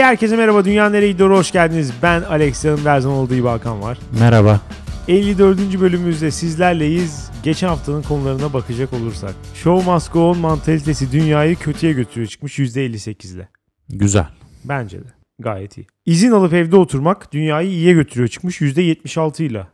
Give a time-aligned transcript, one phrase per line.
[0.00, 0.64] Hey herkese merhaba.
[0.64, 1.30] Dünya nereye gidiyor?
[1.30, 1.92] Hoş geldiniz.
[2.02, 3.98] Ben Alex yanımda her zaman olduğu gibi Hakan var.
[4.20, 4.60] Merhaba.
[5.08, 5.80] 54.
[5.80, 7.30] bölümümüzde sizlerleyiz.
[7.42, 9.34] Geçen haftanın konularına bakacak olursak.
[9.54, 13.48] Show must go on mantalitesi dünyayı kötüye götürüyor çıkmış %58 ile.
[13.88, 14.28] Güzel.
[14.64, 15.08] Bence de.
[15.38, 15.86] Gayet iyi.
[16.06, 19.66] İzin alıp evde oturmak dünyayı iyiye götürüyor çıkmış %76 ile.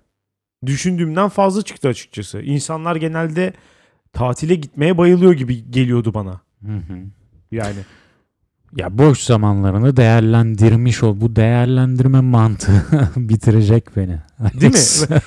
[0.66, 2.40] Düşündüğümden fazla çıktı açıkçası.
[2.42, 3.52] İnsanlar genelde
[4.12, 6.40] tatile gitmeye bayılıyor gibi geliyordu bana.
[6.62, 6.98] Hı hı.
[7.50, 7.78] Yani
[8.76, 11.20] Ya boş zamanlarını değerlendirmiş ol.
[11.20, 12.82] Bu değerlendirme mantığı
[13.16, 14.16] bitirecek beni.
[14.60, 15.18] Değil mi?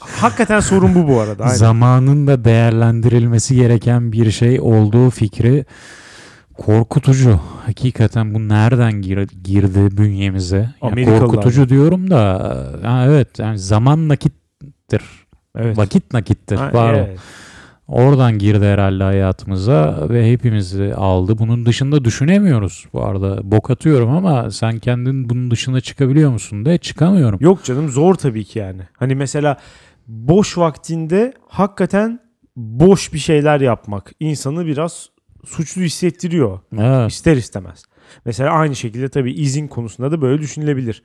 [0.00, 1.44] hakikaten sorun bu bu arada.
[1.44, 1.54] Aynen.
[1.56, 5.64] Zamanın da değerlendirilmesi gereken bir şey olduğu fikri
[6.58, 7.40] korkutucu.
[7.66, 10.56] Hakikaten bu nereden gir- girdi bünyemize?
[10.56, 11.20] Ya Amerikalılar.
[11.20, 12.22] korkutucu diyorum da
[12.82, 15.02] ha, evet yani zaman nakittir.
[15.58, 15.78] Evet.
[15.78, 16.56] Vakit nakittir.
[16.56, 16.98] Ha, Pardon.
[16.98, 17.18] evet.
[17.88, 21.38] Oradan girdi herhalde hayatımıza ve hepimizi aldı.
[21.38, 23.50] Bunun dışında düşünemiyoruz bu arada.
[23.50, 27.38] Bok atıyorum ama sen kendin bunun dışına çıkabiliyor musun de çıkamıyorum.
[27.42, 28.82] Yok canım zor tabii ki yani.
[28.96, 29.56] Hani mesela
[30.06, 32.20] boş vaktinde hakikaten
[32.56, 35.08] boş bir şeyler yapmak insanı biraz
[35.46, 36.60] suçlu hissettiriyor.
[36.78, 37.84] Evet, İster istemez.
[38.24, 41.02] Mesela aynı şekilde tabii izin konusunda da böyle düşünülebilir.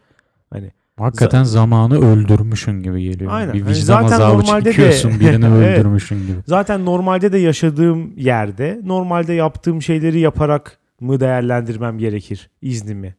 [0.49, 3.31] Hani hakikaten zamanı öldürmüşün gibi geliyor.
[3.33, 3.53] Aynen.
[3.53, 5.79] Bir Hani vicdan zaten azabı normalde de- çekiyorsun birini Evet.
[5.79, 6.37] öldürmüşün gibi.
[6.47, 13.15] zaten normalde de yaşadığım yerde normalde yaptığım şeyleri yaparak mı değerlendirmem gerekir iznimi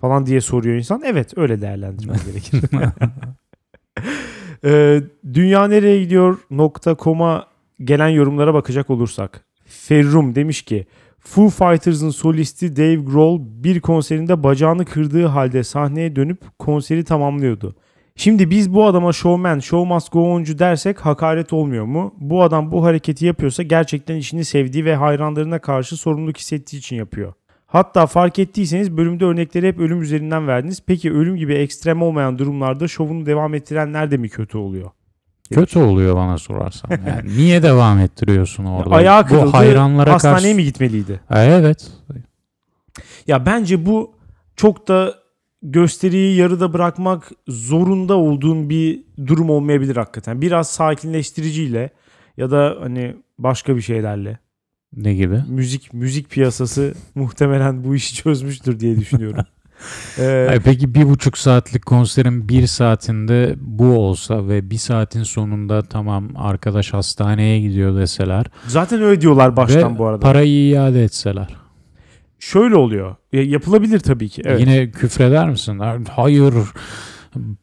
[0.00, 1.02] falan diye soruyor insan.
[1.06, 2.60] Evet öyle değerlendirmem gerekir.
[4.64, 5.00] Ee,
[5.34, 6.38] Dünya nereye gidiyor
[6.98, 7.46] .com'a
[7.84, 9.44] gelen yorumlara bakacak olursak.
[9.66, 10.86] Ferrum demiş ki
[11.28, 17.74] Foo Fighters'ın solisti Dave Grohl bir konserinde bacağını kırdığı halde sahneye dönüp konseri tamamlıyordu.
[18.16, 22.14] Şimdi biz bu adama showman, show must go on'cu dersek hakaret olmuyor mu?
[22.18, 27.32] Bu adam bu hareketi yapıyorsa gerçekten işini sevdiği ve hayranlarına karşı sorumluluk hissettiği için yapıyor.
[27.66, 30.82] Hatta fark ettiyseniz bölümde örnekleri hep ölüm üzerinden verdiniz.
[30.86, 34.90] Peki ölüm gibi ekstrem olmayan durumlarda şovunu devam ettirenler de mi kötü oluyor?
[35.54, 36.90] Kötü oluyor bana sorarsan.
[37.06, 38.94] Yani niye devam ettiriyorsun orada?
[38.94, 40.54] Ayağı kırıldı, bu hayranlara hastaneye karşı...
[40.54, 41.20] mi gitmeliydi?
[41.30, 41.90] Evet.
[43.26, 44.14] Ya bence bu
[44.56, 45.14] çok da
[45.62, 50.40] gösteriyi yarıda bırakmak zorunda olduğun bir durum olmayabilir hakikaten.
[50.40, 51.90] Biraz sakinleştiriciyle
[52.36, 54.38] ya da hani başka bir şeylerle.
[54.96, 55.42] Ne gibi?
[55.48, 59.44] Müzik müzik piyasası muhtemelen bu işi çözmüştür diye düşünüyorum.
[60.18, 65.82] Ee, Ay, peki bir buçuk saatlik konserin bir saatinde bu olsa ve bir saatin sonunda
[65.82, 70.20] tamam arkadaş hastaneye gidiyor deseler zaten öyle diyorlar baştan ve bu arada.
[70.20, 71.56] parayı iade etseler.
[72.38, 73.16] Şöyle oluyor.
[73.32, 74.42] Ya, yapılabilir tabii ki.
[74.44, 74.60] Evet.
[74.60, 75.80] Yine küfreder misin?
[76.10, 76.54] Hayır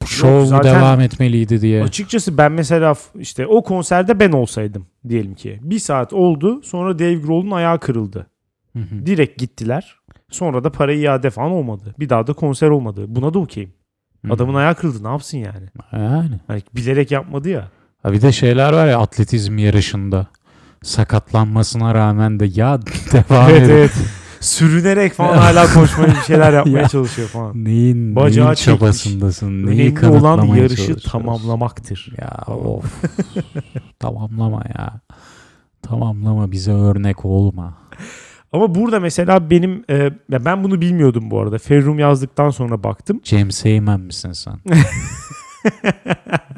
[0.06, 1.84] şov zaten- devam etmeliydi diye.
[1.84, 5.60] Açıkçası ben mesela işte o konserde ben olsaydım diyelim ki.
[5.64, 8.28] Bir saat oldu sonra Dave Grohl'un ayağı kırıldı.
[8.74, 9.06] Hı hı.
[9.06, 9.96] Direkt gittiler.
[10.32, 11.96] Sonra da para iade falan olmadı.
[12.00, 13.06] Bir daha da konser olmadı.
[13.08, 13.74] Buna da okeyim.
[14.30, 15.66] Adamın ayağı kırıldı ne yapsın yani?
[15.92, 16.40] yani.
[16.48, 17.68] Hani bilerek yapmadı ya.
[18.04, 20.28] Ha bir de şeyler var ya atletizm yarışında
[20.84, 22.80] sakatlanmasına rağmen de ya
[23.14, 23.74] devam evet edin.
[23.74, 23.92] evet.
[24.40, 26.88] Sürünerek falan hala koşmaya bir şeyler yapmaya Ya.
[26.88, 27.64] çalışıyor falan.
[27.66, 28.80] Neyin, Bacağı neyin çekmiş.
[28.80, 29.66] çabasındasın?
[29.66, 32.14] Neyi Önemli olan yarışı tamamlamaktır.
[32.18, 33.04] Ya of.
[34.00, 34.94] tamamlama ya.
[35.82, 37.74] Tamamlama bize örnek olma.
[38.56, 39.96] Ama burada mesela benim e,
[40.30, 41.58] ya ben bunu bilmiyordum bu arada.
[41.58, 43.22] Ferrum yazdıktan sonra baktım.
[43.24, 44.60] James Heyman misin sen?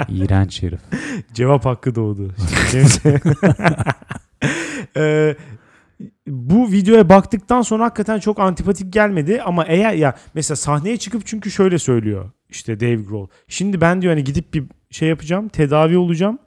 [0.10, 0.80] İğrenç herif.
[1.34, 2.34] Cevap hakkı doğdu.
[2.72, 3.22] James-
[4.98, 5.36] Ee,
[6.28, 11.52] bu videoya baktıktan sonra hakikaten çok antipatik gelmedi ama eğer ya mesela sahneye çıkıp çünkü
[11.52, 13.28] şöyle söylüyor işte Dave Grohl.
[13.48, 16.40] Şimdi ben diyor hani gidip bir şey yapacağım, tedavi olacağım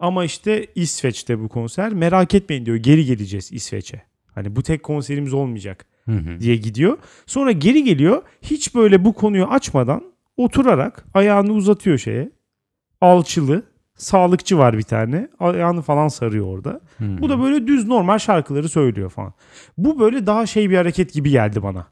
[0.00, 1.92] ama işte İsveç'te bu konser.
[1.92, 2.76] Merak etmeyin diyor.
[2.76, 4.02] Geri geleceğiz İsveç'e.
[4.36, 6.40] Hani bu tek konserimiz olmayacak Hı hı.
[6.40, 6.98] diye gidiyor.
[7.26, 8.22] Sonra geri geliyor.
[8.42, 10.02] Hiç böyle bu konuyu açmadan
[10.36, 12.30] oturarak ayağını uzatıyor şeye.
[13.00, 13.62] Alçılı.
[13.96, 15.28] Sağlıkçı var bir tane.
[15.40, 16.80] Ayağını falan sarıyor orada.
[16.98, 17.04] Hı.
[17.20, 19.32] Bu da böyle düz normal şarkıları söylüyor falan.
[19.78, 21.86] Bu böyle daha şey bir hareket gibi geldi bana.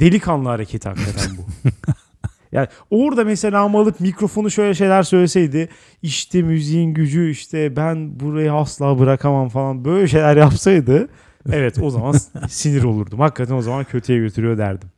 [0.00, 1.68] Delikanlı hareketi hakikaten bu.
[2.52, 5.68] yani orada mesela ama alıp mikrofonu şöyle şeyler söyleseydi
[6.02, 11.08] işte müziğin gücü işte ben burayı asla bırakamam falan böyle şeyler yapsaydı
[11.52, 12.12] evet o zaman
[12.48, 13.20] sinir olurdum.
[13.20, 14.88] Hakikaten o zaman kötüye götürüyor derdim.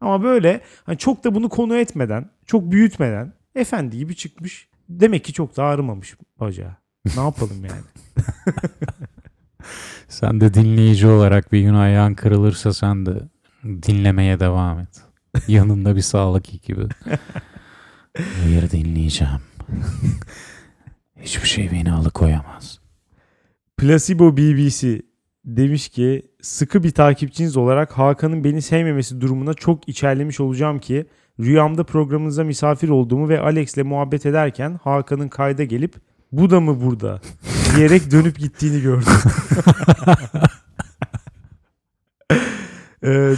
[0.00, 4.68] Ama böyle hani çok da bunu konu etmeden, çok büyütmeden efendi gibi çıkmış.
[4.88, 6.76] Demek ki çok da ağrımamış bacağı.
[7.16, 7.82] Ne yapalım yani?
[10.08, 13.22] Sen de dinleyici olarak bir gün ayağın kırılırsa sen de
[13.64, 15.02] dinlemeye devam et.
[15.48, 16.86] Yanında bir sağlık ekibi.
[18.42, 19.40] Hayır dinleyeceğim.
[21.20, 22.80] Hiçbir şey beni alıkoyamaz.
[23.76, 25.02] Placebo BBC
[25.46, 31.06] demiş ki sıkı bir takipçiniz olarak Hakan'ın beni sevmemesi durumuna çok içerlemiş olacağım ki
[31.40, 35.94] rüyamda programınıza misafir olduğumu ve Alex'le muhabbet ederken Hakan'ın kayda gelip
[36.32, 37.20] bu da mı burada
[37.76, 39.12] diyerek dönüp gittiğini gördüm.
[43.04, 43.34] Ee,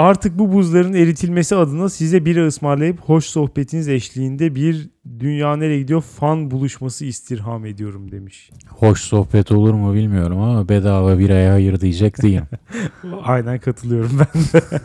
[0.00, 6.00] artık bu buzların eritilmesi adına size bira ısmarlayıp hoş sohbetiniz eşliğinde bir dünya nereye gidiyor
[6.00, 8.50] fan buluşması istirham ediyorum demiş.
[8.68, 12.44] Hoş sohbet olur mu bilmiyorum ama bedava biraya hayır diyecek değilim.
[13.22, 14.64] Aynen katılıyorum ben de.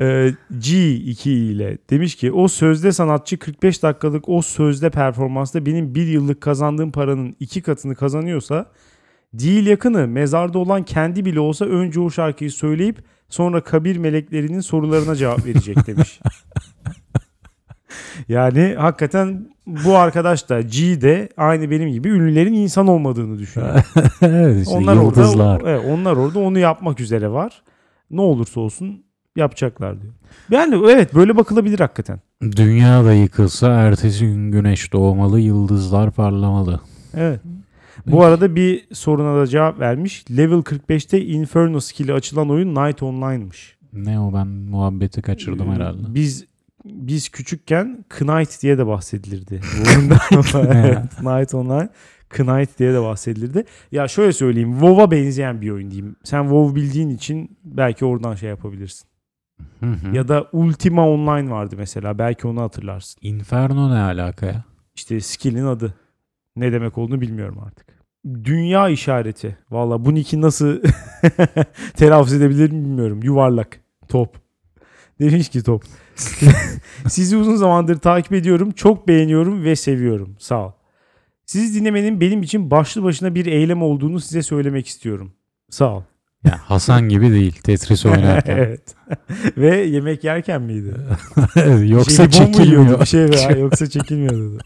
[0.00, 6.06] Ee, G2 ile demiş ki o sözde sanatçı 45 dakikalık o sözde performansta benim bir
[6.06, 8.66] yıllık kazandığım paranın iki katını kazanıyorsa
[9.34, 13.04] değil yakını mezarda olan kendi bile olsa önce o şarkıyı söyleyip
[13.34, 16.20] sonra kabir meleklerinin sorularına cevap verecek demiş.
[18.28, 23.84] yani hakikaten bu arkadaş da G de aynı benim gibi ünlülerin insan olmadığını düşünüyor.
[24.22, 25.56] evet işte onlar yıldızlar.
[25.56, 27.62] orada evet, onlar orada onu yapmak üzere var.
[28.10, 29.04] Ne olursa olsun
[29.36, 30.12] yapacaklar diyor.
[30.50, 32.20] Yani evet böyle bakılabilir hakikaten.
[32.42, 36.80] Dünya da yıkılsa ertesi gün güneş doğmalı, yıldızlar parlamalı.
[37.14, 37.40] Evet.
[38.06, 40.24] Bu arada bir soruna da cevap vermiş.
[40.30, 43.76] Level 45'te Inferno skill'i açılan oyun Night Online'mış.
[43.92, 46.14] Ne o ben muhabbeti kaçırdım Ee, herhalde.
[46.14, 46.46] Biz
[46.84, 49.60] biz küçükken Knight diye de bahsedilirdi.
[49.78, 50.18] Bu oyunda.
[50.74, 51.88] evet, Night Online
[52.32, 53.64] Knight diye de bahsedilirdi.
[53.92, 54.72] Ya şöyle söyleyeyim.
[54.72, 56.16] WoW'a benzeyen bir oyun diyeyim.
[56.24, 59.08] Sen WoW bildiğin için belki oradan şey yapabilirsin.
[59.80, 60.16] Hı hı.
[60.16, 62.18] Ya da Ultima Online vardı mesela.
[62.18, 63.18] Belki onu hatırlarsın.
[63.22, 64.64] Inferno ne alaka ya?
[64.94, 65.94] İşte skill'in adı.
[66.56, 67.86] Ne demek olduğunu bilmiyorum artık.
[68.44, 69.58] Dünya işareti.
[69.70, 70.82] Valla bu nick'i nasıl
[71.96, 73.20] telaffuz edebilirim bilmiyorum.
[73.22, 73.80] Yuvarlak.
[74.08, 74.36] Top.
[75.20, 75.84] Demiş ki top.
[77.08, 78.70] Sizi uzun zamandır takip ediyorum.
[78.70, 80.36] Çok beğeniyorum ve seviyorum.
[80.38, 80.72] Sağ ol.
[81.46, 85.32] Sizi dinlemenin benim için başlı başına bir eylem olduğunu size söylemek istiyorum.
[85.70, 86.02] Sağ ol.
[86.44, 88.56] Ya Hasan gibi değil Tetris oynarken.
[88.56, 88.80] evet.
[89.56, 90.94] ve yemek yerken miydi?
[91.86, 93.00] Yoksa Jelibon çekilmiyor.
[93.00, 94.58] Bir şey veya yoksa çekilmiyordu.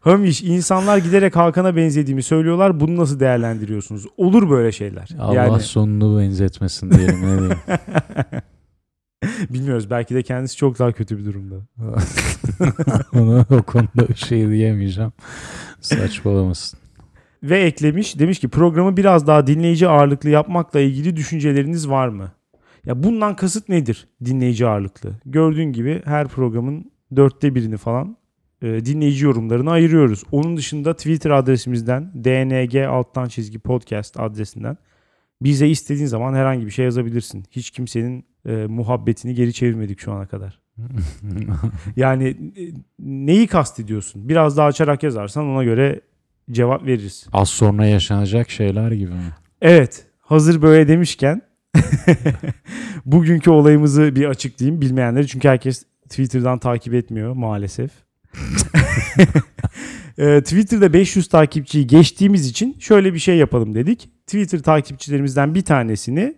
[0.00, 2.80] Hamiş insanlar giderek Hakan'a benzediğimi söylüyorlar.
[2.80, 4.06] Bunu nasıl değerlendiriyorsunuz?
[4.16, 5.08] Olur böyle şeyler.
[5.18, 7.58] Allah yani sonunu benzetmesin diyelim ne diyeyim.
[9.50, 9.90] bilmiyoruz.
[9.90, 11.54] Belki de kendisi çok daha kötü bir durumda.
[13.12, 15.12] Ona o konuda bir şey diyemeyeceğim.
[15.80, 16.78] Saçmalamasın.
[17.44, 18.18] Ve eklemiş.
[18.18, 22.32] Demiş ki programı biraz daha dinleyici ağırlıklı yapmakla ilgili düşünceleriniz var mı?
[22.86, 25.10] Ya bundan kasıt nedir dinleyici ağırlıklı?
[25.26, 28.16] Gördüğün gibi her programın dörtte birini falan
[28.62, 30.22] e, dinleyici yorumlarını ayırıyoruz.
[30.32, 34.76] Onun dışında Twitter adresimizden dng alttan çizgi podcast adresinden
[35.42, 37.44] bize istediğin zaman herhangi bir şey yazabilirsin.
[37.50, 40.60] Hiç kimsenin e, muhabbetini geri çevirmedik şu ana kadar.
[41.96, 42.62] Yani e,
[42.98, 44.28] neyi kastediyorsun?
[44.28, 46.00] Biraz daha açarak yazarsan ona göre
[46.50, 47.26] cevap veririz.
[47.32, 49.32] Az sonra yaşanacak şeyler gibi mi?
[49.62, 51.42] Evet, hazır böyle demişken
[53.04, 57.90] bugünkü olayımızı bir açıklayayım bilmeyenleri çünkü herkes Twitter'dan takip etmiyor maalesef.
[60.18, 64.08] Ee, Twitter'da 500 takipçiyi geçtiğimiz için şöyle bir şey yapalım dedik.
[64.26, 66.34] Twitter takipçilerimizden bir tanesini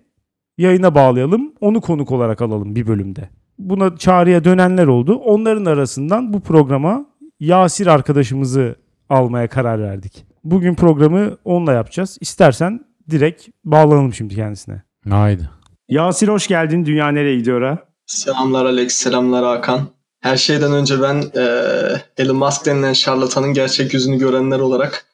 [0.58, 3.29] yayına bağlayalım, onu konuk olarak alalım bir bölümde.
[3.58, 5.14] Buna çağrıya dönenler oldu.
[5.14, 7.06] Onların arasından bu programa
[7.41, 8.76] Yasir arkadaşımızı
[9.08, 10.26] almaya karar verdik.
[10.44, 12.19] Bugün programı onunla yapacağız.
[12.20, 14.82] İstersen direkt bağlanalım şimdi kendisine.
[15.10, 15.51] Haydi.
[15.89, 16.86] Yasir hoş geldin.
[16.86, 17.79] Dünya nereye gidiyor ha?
[18.06, 19.81] Selamlar Alex, selamlar Hakan.
[20.20, 25.06] Her şeyden önce ben eee Elon Musk denilen şarlatanın gerçek yüzünü görenler olarak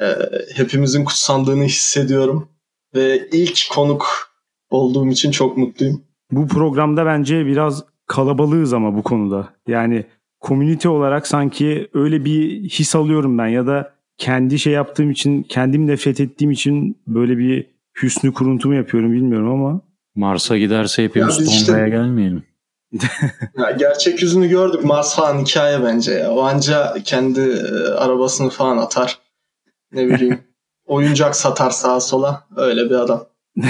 [0.00, 0.16] eee,
[0.54, 2.48] hepimizin kutsandığını hissediyorum.
[2.94, 4.06] Ve ilk konuk
[4.70, 6.02] olduğum için çok mutluyum.
[6.30, 9.48] Bu programda bence biraz kalabalığız ama bu konuda.
[9.68, 10.04] Yani
[10.42, 15.86] komünite olarak sanki öyle bir his alıyorum ben ya da kendi şey yaptığım için, kendim
[15.86, 17.66] nefret ettiğim için böyle bir
[18.02, 19.80] hüsnü kuruntu mu yapıyorum bilmiyorum ama
[20.14, 22.42] Mars'a giderse hepimiz Ya işte- Tonga'ya gelmeyelim.
[23.58, 24.84] Ya gerçek yüzünü gördük.
[24.84, 26.30] Mars falan hikaye bence ya.
[26.30, 29.18] O anca kendi eee, arabasını falan atar.
[29.92, 30.38] Ne bileyim.
[30.86, 32.44] oyuncak satar sağa sola.
[32.56, 33.24] Öyle bir adam.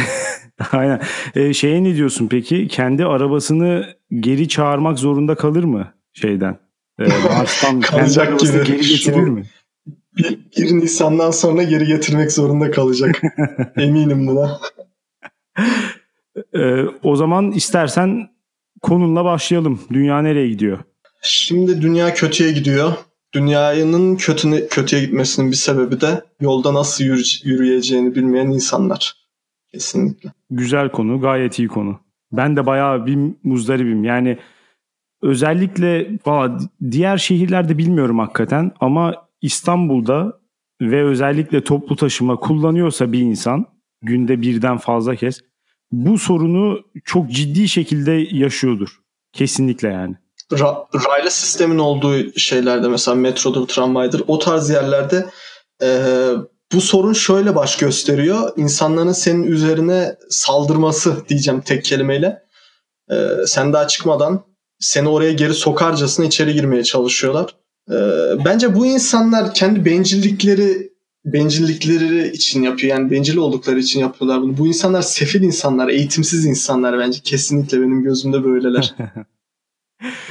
[0.72, 1.00] Aynen.
[1.34, 2.68] Ee, şeye ne diyorsun peki?
[2.68, 3.84] Kendi arabasını
[4.20, 6.58] geri çağırmak zorunda kalır mı şeyden?
[6.98, 7.02] Ee,
[7.38, 8.52] Mars'tan Kalacak gibi.
[8.52, 9.44] geri Şu- getirir mi?
[10.16, 13.22] Bir, 1 Nisan'dan sonra geri getirmek zorunda kalacak.
[13.76, 14.58] Eminim buna.
[16.54, 18.28] Ee, o zaman istersen
[18.82, 19.80] konunla başlayalım.
[19.92, 20.78] Dünya nereye gidiyor?
[21.22, 22.92] Şimdi dünya kötüye gidiyor.
[23.34, 29.14] Dünyanın kötüne, kötüye gitmesinin bir sebebi de yolda nasıl yürü- yürüyeceğini bilmeyen insanlar.
[29.72, 30.32] Kesinlikle.
[30.50, 32.00] Güzel konu, gayet iyi konu.
[32.32, 34.04] Ben de bayağı bir muzdaribim.
[34.04, 34.38] Yani
[35.22, 36.58] özellikle valla
[36.90, 40.40] diğer şehirlerde bilmiyorum hakikaten ama İstanbul'da
[40.80, 43.66] ve özellikle toplu taşıma kullanıyorsa bir insan
[44.02, 45.40] Günde birden fazla kez.
[45.92, 48.88] Bu sorunu çok ciddi şekilde yaşıyordur.
[49.32, 50.16] Kesinlikle yani.
[50.52, 55.26] Ra- raylı sistemin olduğu şeylerde mesela metrodur, tramvaydır o tarz yerlerde
[55.82, 55.88] e,
[56.72, 58.52] bu sorun şöyle baş gösteriyor.
[58.56, 62.42] İnsanların senin üzerine saldırması diyeceğim tek kelimeyle.
[63.10, 64.44] E, sen daha çıkmadan
[64.82, 67.54] seni oraya geri sokarcasına içeri girmeye çalışıyorlar.
[67.90, 67.96] E,
[68.44, 70.92] bence bu insanlar kendi bencillikleri
[71.24, 72.96] bencillikleri için yapıyor.
[72.96, 74.58] Yani bencil oldukları için yapıyorlar bunu.
[74.58, 77.20] Bu insanlar sefil insanlar, eğitimsiz insanlar bence.
[77.24, 78.94] Kesinlikle benim gözümde böyleler.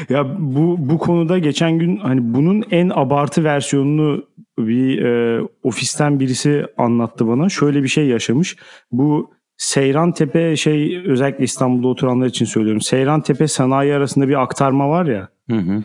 [0.09, 4.25] Ya bu bu konuda geçen gün hani bunun en abartı versiyonunu
[4.59, 7.49] bir e, ofisten birisi anlattı bana.
[7.49, 8.55] Şöyle bir şey yaşamış.
[8.91, 9.31] Bu
[9.61, 12.81] Seyran Tepe şey özellikle İstanbul'da oturanlar için söylüyorum.
[12.81, 15.29] Seyran Tepe sanayi arasında bir aktarma var ya.
[15.49, 15.83] Hı hı.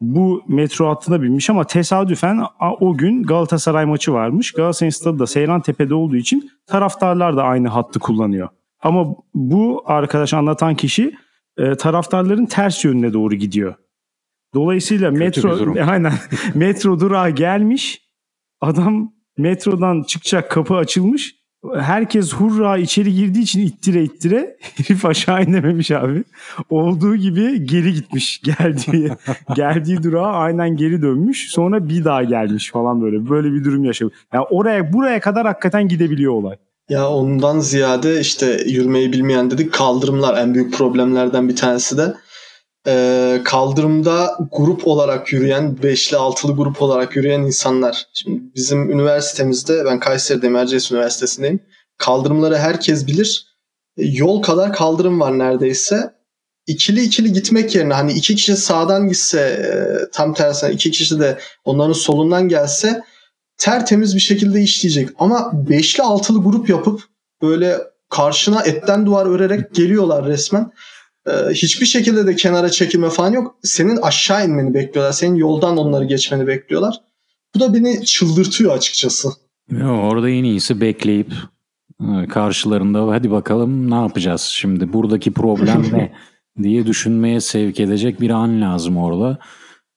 [0.00, 2.40] Bu metro hattına binmiş ama tesadüfen
[2.80, 4.52] o gün Galatasaray maçı varmış.
[4.52, 8.48] Galatasaray stadı da Seyran Tepe'de olduğu için taraftarlar da aynı hattı kullanıyor.
[8.82, 11.14] Ama bu arkadaş anlatan kişi
[11.58, 13.74] e, taraftarların ters yönüne doğru gidiyor.
[14.54, 16.12] Dolayısıyla Kötü metro aynen
[16.54, 18.02] metro durağı gelmiş.
[18.60, 21.45] Adam metrodan çıkacak kapı açılmış.
[21.74, 26.24] Herkes hurra içeri girdiği için ittire ittire herif aşağı inememiş abi.
[26.70, 28.40] Olduğu gibi geri gitmiş.
[28.44, 29.10] Geldiği
[29.54, 31.50] geldiği durağa aynen geri dönmüş.
[31.50, 33.28] Sonra bir daha gelmiş falan böyle.
[33.28, 34.14] Böyle bir durum yaşamış.
[34.32, 36.56] Yani oraya buraya kadar hakikaten gidebiliyor olay.
[36.88, 42.14] Ya ondan ziyade işte yürümeyi bilmeyen dedik kaldırımlar en büyük problemlerden bir tanesi de.
[42.88, 48.06] Ee, kaldırımda grup olarak yürüyen, beşli altılı grup olarak yürüyen insanlar.
[48.14, 51.60] Şimdi bizim üniversitemizde, ben Kayseri'deyim, Erciyes Üniversitesi'ndeyim.
[51.98, 53.46] Kaldırımları herkes bilir.
[53.96, 56.10] E, Yol kadar kaldırım var neredeyse.
[56.66, 59.70] İkili ikili gitmek yerine hani iki kişi sağdan gitse e,
[60.12, 63.02] tam tersine iki kişi de onların solundan gelse
[63.58, 65.08] tertemiz bir şekilde işleyecek.
[65.18, 67.02] Ama beşli altılı grup yapıp
[67.42, 67.78] böyle
[68.10, 70.72] karşına etten duvar örerek geliyorlar resmen.
[71.26, 73.56] Ee, hiçbir şekilde de kenara çekilme falan yok.
[73.62, 75.12] Senin aşağı inmeni bekliyorlar.
[75.12, 77.00] Senin yoldan onları geçmeni bekliyorlar.
[77.54, 79.28] Bu da beni çıldırtıyor açıkçası.
[79.70, 81.32] Yo, orada en iyisi bekleyip
[82.00, 86.12] e, karşılarında hadi bakalım ne yapacağız şimdi buradaki problem ne
[86.62, 89.38] diye düşünmeye sevk edecek bir an lazım orada.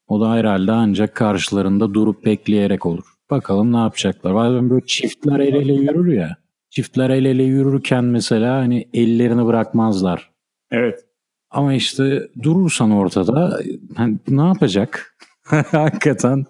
[0.07, 3.03] O da herhalde ancak karşılarında durup bekleyerek olur.
[3.31, 4.35] Bakalım ne yapacaklar.
[4.35, 6.37] Bazen böyle çiftler el ele yürür ya.
[6.69, 10.31] Çiftler el ele yürürken mesela hani ellerini bırakmazlar.
[10.71, 11.08] Evet.
[11.51, 13.59] Ama işte durursan ortada
[13.95, 15.15] hani ne yapacak?
[15.71, 16.45] Hakikaten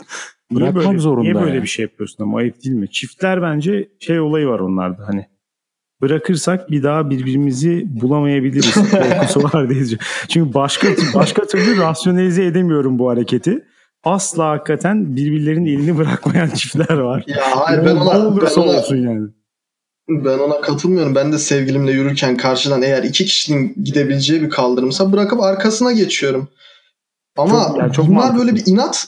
[0.52, 1.22] Niye bırakmak böyle, zorunda.
[1.22, 1.64] Niye böyle yani.
[1.64, 2.92] bir şey yapıyorsun ama ayıp değil mi?
[2.92, 5.26] Çiftler bence şey olayı var onlarda hani.
[6.02, 8.74] Bırakırsak bir daha birbirimizi bulamayabiliriz.
[8.92, 9.84] Korkusu var diye.
[10.28, 13.66] Çünkü başka başka türlü rasyonelize edemiyorum bu hareketi.
[14.04, 17.24] Asla hakikaten birbirlerinin elini bırakmayan çiftler var.
[17.28, 19.30] Ya hayır ben ona, ben olursa ona, olsun yani.
[20.10, 21.16] Ben ona katılmıyorum.
[21.16, 26.48] Ben de sevgilimle yürürken karşıdan eğer iki kişinin gidebileceği bir kaldırımsa bırakıp arkasına geçiyorum.
[27.38, 28.40] Ama Çok- yani çok bunlar mantıklı.
[28.40, 29.08] böyle bir inat.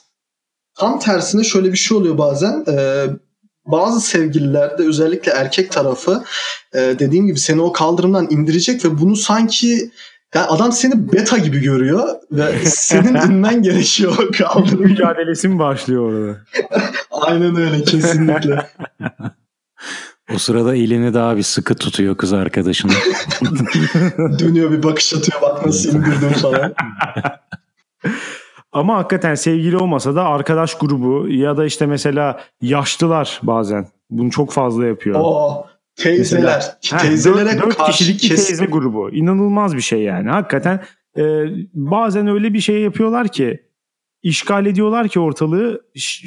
[0.75, 2.65] Tam tersine şöyle bir şey oluyor bazen.
[2.67, 3.05] Ee,
[3.65, 6.23] bazı sevgililerde özellikle erkek tarafı
[6.73, 9.91] e, dediğim gibi seni o kaldırımdan indirecek ve bunu sanki
[10.35, 14.79] yani adam seni beta gibi görüyor ve senin inmen gerekiyor o kaldırım.
[14.81, 16.37] Mücadelesi mi başlıyor orada?
[17.11, 18.67] Aynen öyle kesinlikle.
[20.35, 22.93] O sırada elini daha bir sıkı tutuyor kız arkadaşının.
[24.39, 26.73] Dönüyor bir bakış atıyor bak nasıl indirdim falan.
[28.71, 34.51] Ama hakikaten sevgili olmasa da arkadaş grubu ya da işte mesela yaşlılar bazen bunu çok
[34.51, 35.19] fazla yapıyor.
[35.19, 36.77] O teyzeler.
[36.91, 39.09] Ha, teyzelere dört, dört karşı kişilik bir teyze grubu.
[39.11, 40.29] İnanılmaz bir şey yani.
[40.29, 40.83] Hakikaten
[41.17, 41.23] e,
[41.73, 43.70] bazen öyle bir şey yapıyorlar ki
[44.23, 45.81] işgal ediyorlar ki ortalığı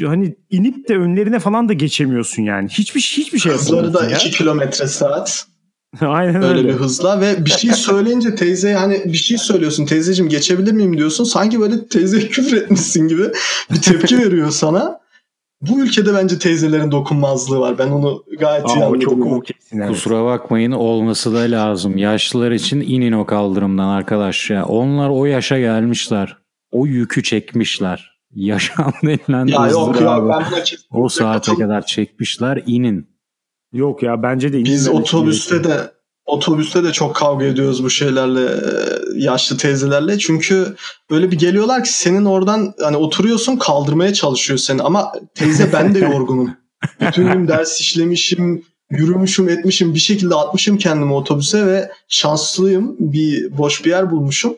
[0.07, 2.69] hani inip de önlerine falan da geçemiyorsun yani.
[2.69, 5.47] Hiçbir hiçbir şey Hızları da yapamıyorsun 2 kilometre saat.
[6.01, 6.69] Aynen Öyle öyle.
[6.69, 11.25] bir hızla ve bir şey söyleyince teyzeye hani bir şey söylüyorsun teyzeciğim geçebilir miyim diyorsun.
[11.25, 13.23] Sanki böyle teyzeye küfür etmişsin gibi
[13.73, 15.05] bir tepki veriyor sana.
[15.61, 17.79] Bu ülkede bence teyzelerin dokunmazlığı var.
[17.79, 19.01] Ben onu gayet iyi Aa, o anladım.
[19.01, 19.35] çok yani.
[19.35, 19.79] o kesin.
[19.79, 19.89] evet.
[19.89, 21.97] Kusura bakmayın olması da lazım.
[21.99, 24.65] Yaşlılar için inin o kaldırımdan arkadaş ya.
[24.65, 26.37] Onlar o yaşa gelmişler.
[26.75, 28.15] O yükü çekmişler.
[28.35, 31.69] Yaşam denilen Ya yok ya ben buna kesinlikle o saate katılmıyorum.
[31.75, 32.63] kadar çekmişler.
[32.67, 33.09] inin.
[33.73, 35.79] Yok ya bence de Biz otobüste gerekiyor.
[35.79, 35.93] de
[36.27, 38.71] otobüste de çok kavga ediyoruz bu şeylerle e,
[39.17, 40.19] yaşlı teyzelerle.
[40.19, 40.75] Çünkü
[41.11, 45.99] böyle bir geliyorlar ki senin oradan hani oturuyorsun kaldırmaya çalışıyor seni ama teyze ben de
[45.99, 46.51] yorgunum.
[47.01, 52.97] Bütün gün ders işlemişim, yürümüşüm, etmişim, bir şekilde atmışım kendimi otobüse ve şanslıyım.
[52.99, 54.57] Bir boş bir yer bulmuşum.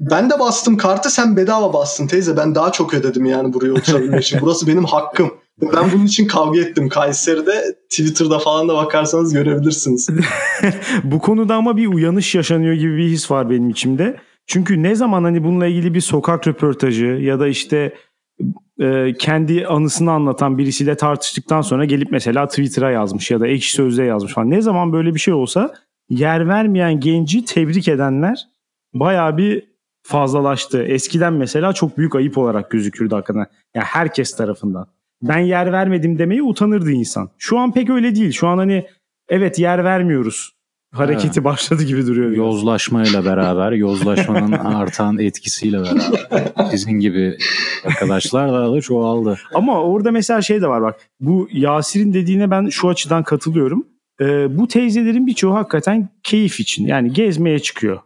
[0.00, 2.36] Ben de bastım kartı sen bedava bastın teyze.
[2.36, 4.40] Ben daha çok ödedim yani buraya oturabilmek için.
[4.42, 5.30] Burası benim hakkım.
[5.62, 7.76] Ben bunun için kavga ettim Kayseri'de.
[7.90, 10.08] Twitter'da falan da bakarsanız görebilirsiniz.
[11.04, 14.16] Bu konuda ama bir uyanış yaşanıyor gibi bir his var benim içimde.
[14.46, 17.94] Çünkü ne zaman hani bununla ilgili bir sokak röportajı ya da işte
[18.80, 24.06] e, kendi anısını anlatan birisiyle tartıştıktan sonra gelip mesela Twitter'a yazmış ya da ekşi sözlüğe
[24.06, 24.50] yazmış falan.
[24.50, 25.74] Ne zaman böyle bir şey olsa
[26.10, 28.38] yer vermeyen genci tebrik edenler
[28.94, 29.68] bayağı bir
[30.08, 30.82] fazlalaştı.
[30.82, 33.46] Eskiden mesela çok büyük ayıp olarak gözükürdü hakikaten.
[33.74, 34.86] Yani herkes tarafından.
[35.22, 37.30] Ben yer vermedim demeye utanırdı insan.
[37.38, 38.32] Şu an pek öyle değil.
[38.32, 38.86] Şu an hani
[39.28, 40.52] evet yer vermiyoruz.
[40.94, 42.30] Hareketi başladı gibi duruyor.
[42.30, 47.36] Yozlaşmayla beraber, yozlaşmanın artan etkisiyle beraber sizin gibi
[47.84, 49.38] arkadaşlar da da çoğaldı.
[49.54, 51.00] Ama orada mesela şey de var bak.
[51.20, 53.86] Bu Yasir'in dediğine ben şu açıdan katılıyorum.
[54.20, 56.86] Ee, bu teyzelerin birçoğu hakikaten keyif için.
[56.86, 57.98] Yani gezmeye çıkıyor.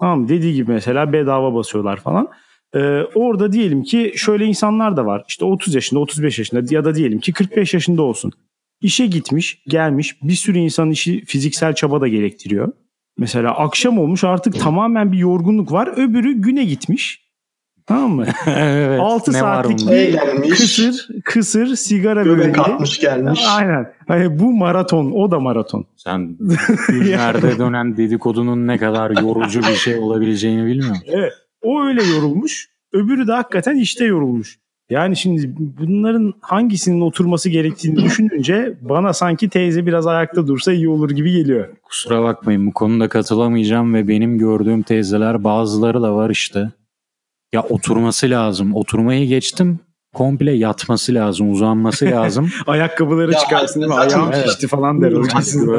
[0.00, 0.28] Tamam?
[0.28, 2.28] Dediği gibi mesela bedava basıyorlar falan.
[2.74, 5.24] Ee, orada diyelim ki şöyle insanlar da var.
[5.28, 8.32] İşte 30 yaşında, 35 yaşında ya da diyelim ki 45 yaşında olsun.
[8.80, 10.22] İşe gitmiş, gelmiş.
[10.22, 12.72] Bir sürü insanın işi fiziksel çaba da gerektiriyor.
[13.18, 15.90] Mesela akşam olmuş artık tamamen bir yorgunluk var.
[15.96, 17.29] Öbürü güne gitmiş.
[17.90, 18.26] Tamam mı?
[18.46, 19.00] evet.
[19.00, 20.50] 6 ne var saatlik bir Eğlenmiş.
[20.50, 22.56] kısır, kısır sigara Göbek böreği.
[22.56, 23.40] atmış gelmiş.
[23.56, 23.92] Aynen.
[24.08, 25.84] Hani bu maraton, o da maraton.
[25.96, 26.36] Sen
[26.88, 31.04] günlerde dönen dedikodunun ne kadar yorucu bir şey olabileceğini bilmiyor musun?
[31.08, 31.32] Evet.
[31.62, 32.68] O öyle yorulmuş.
[32.92, 34.58] Öbürü de hakikaten işte yorulmuş.
[34.90, 41.10] Yani şimdi bunların hangisinin oturması gerektiğini düşününce bana sanki teyze biraz ayakta dursa iyi olur
[41.10, 41.68] gibi geliyor.
[41.82, 46.70] Kusura bakmayın bu konuda katılamayacağım ve benim gördüğüm teyzeler bazıları da var işte.
[47.54, 48.74] Ya oturması lazım.
[48.76, 49.78] Oturmayı geçtim.
[50.14, 52.50] Komple yatması lazım, uzanması lazım.
[52.66, 53.96] Ayakkabıları Ya, çıkarsın değil mi?
[53.96, 54.46] zaten- Ayağım Evet.
[54.48, 55.12] şişti falan der.
[55.12, 55.22] o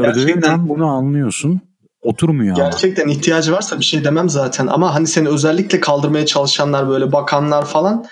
[0.01, 0.69] Gerçekten.
[0.69, 1.61] bunu anlıyorsun.
[2.01, 2.63] Oturmuyor ama.
[2.69, 4.67] Gerçekten ihtiyacı varsa bir şey demem zaten.
[4.67, 8.05] Ama hani seni özellikle kaldırmaya çalışanlar böyle bakanlar falan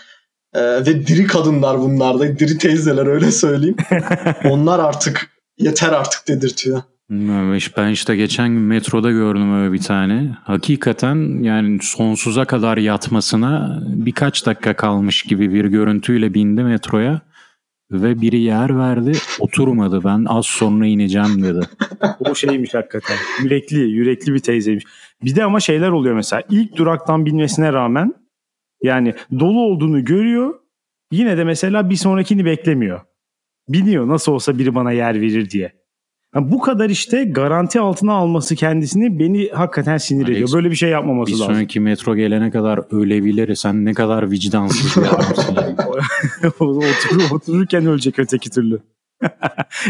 [0.54, 2.40] e, ve diri kadınlar bunlar da.
[2.40, 3.76] Diri teyzeler öyle söyleyeyim.
[4.50, 6.82] Onlar artık yeter artık dedirtiyor.
[7.10, 10.38] Ben işte geçen gün metroda gördüm öyle bir tane.
[10.44, 17.22] Hakikaten yani sonsuza kadar yatmasına birkaç dakika kalmış gibi bir görüntüyle bindi metroya.
[17.92, 21.60] Ve biri yer verdi oturmadı ben az sonra ineceğim dedi.
[22.20, 23.18] O şeymiş hakikaten.
[23.44, 24.84] Yürekli, yürekli bir teyzeymiş.
[25.24, 26.44] Bir de ama şeyler oluyor mesela.
[26.50, 28.14] İlk duraktan binmesine rağmen
[28.84, 30.54] yani dolu olduğunu görüyor.
[31.12, 33.02] Yine de mesela bir sonrakini beklemiyor.
[33.70, 35.79] Biniyor nasıl olsa biri bana yer verir diye.
[36.36, 40.50] Yani bu kadar işte garanti altına alması kendisini beni hakikaten sinir Alex, ediyor.
[40.54, 41.54] Böyle bir şey yapmaması Bir lazım.
[41.54, 43.56] sonraki metro gelene kadar ölebilir.
[43.56, 45.56] Sen ne kadar vicdansız bir adamsın.
[46.60, 48.80] Otur, otururken ölecek öteki türlü.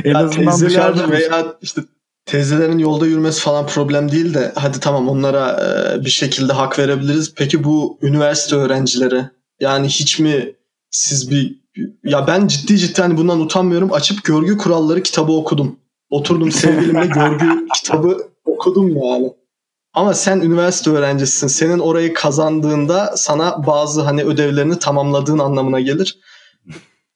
[0.03, 1.81] en Ya azından teyzeler dışarıda veya işte
[2.25, 7.33] teyzelerin yolda yürümesi falan problem değil de hadi tamam onlara e, bir şekilde hak verebiliriz.
[7.35, 9.21] Peki bu üniversite öğrencileri
[9.59, 10.51] yani hiç mi
[10.91, 11.59] siz bir
[12.03, 13.93] ya ben ciddi ciddi hani bundan utanmıyorum.
[13.93, 15.79] Açıp görgü kuralları kitabı okudum.
[16.09, 19.33] Oturdum sevgilimle görgü kitabı okudum yani.
[19.93, 21.47] Ama sen üniversite öğrencisisin.
[21.47, 26.19] Senin orayı kazandığında sana bazı hani ödevlerini tamamladığın anlamına gelir.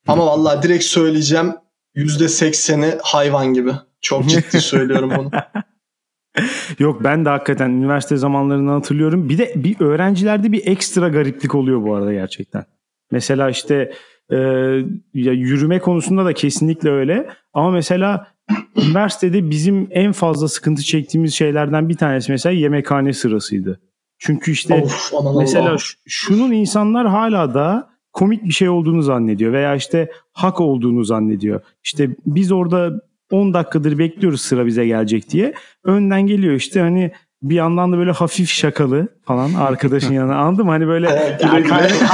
[0.08, 1.54] Ama vallahi direkt söyleyeceğim
[1.96, 3.72] %80'i hayvan gibi.
[4.02, 5.32] Çok ciddi söylüyorum bunu.
[6.80, 9.30] Yok ben de hakikaten üniversite zamanlarından hatırlıyorum.
[9.30, 12.66] Bir de bir öğrencilerde bir ekstra gariplik oluyor bu arada gerçekten.
[13.12, 13.94] Mesela işte
[14.32, 14.38] e,
[15.14, 17.30] ya yürüme konusunda da kesinlikle öyle.
[17.54, 18.33] Ama mesela
[18.78, 23.80] üniversitede bizim en fazla sıkıntı çektiğimiz şeylerden bir tanesi mesela yemekhane sırasıydı.
[24.20, 25.80] Çünkü işte of aman Mesela Allah'ım.
[25.80, 31.62] ş- şunun insanlar hala da komik bir şey olduğunu zannediyor veya işte hak olduğunu zannediyor.
[31.84, 32.92] İşte biz orada
[33.32, 35.54] 10 dakikadır bekliyoruz sıra bize gelecek diye.
[35.84, 40.72] Önden geliyor işte hani bir yandan da böyle hafif şakalı falan arkadaşın yanına anladın mı?
[40.72, 41.38] Hani böyle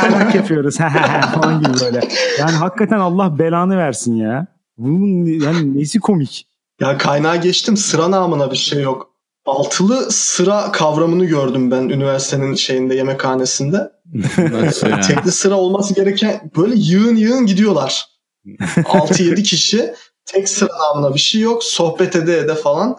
[0.01, 0.77] kaynak yapıyoruz
[1.33, 1.99] falan gibi böyle.
[2.39, 4.47] Yani hakikaten Allah belanı versin ya.
[4.79, 6.47] Bunun yani nesi komik?
[6.81, 9.09] Ya kaynağa geçtim sıra namına bir şey yok.
[9.45, 13.91] Altılı sıra kavramını gördüm ben üniversitenin şeyinde yemekhanesinde.
[14.37, 15.01] Yani?
[15.01, 18.05] Tekli sıra olması gereken böyle yığın yığın gidiyorlar.
[18.45, 19.93] 6-7 kişi
[20.25, 21.63] tek sıra namına bir şey yok.
[21.63, 22.97] Sohbet ede ede falan.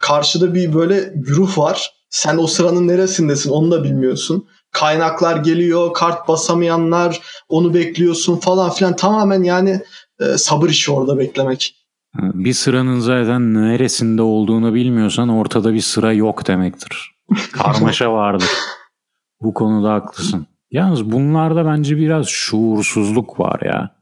[0.00, 1.92] Karşıda bir böyle güruh var.
[2.10, 4.48] Sen o sıranın neresindesin onu da bilmiyorsun.
[4.70, 8.96] Kaynaklar geliyor, kart basamayanlar, onu bekliyorsun falan filan.
[8.96, 9.82] Tamamen yani
[10.22, 11.74] e, sabır işi orada beklemek.
[12.14, 17.14] Bir sıranın zaten neresinde olduğunu bilmiyorsan ortada bir sıra yok demektir.
[17.52, 18.48] Karmaşa vardır.
[19.40, 20.46] Bu konuda haklısın.
[20.70, 23.96] Yalnız bunlarda bence biraz şuursuzluk var ya.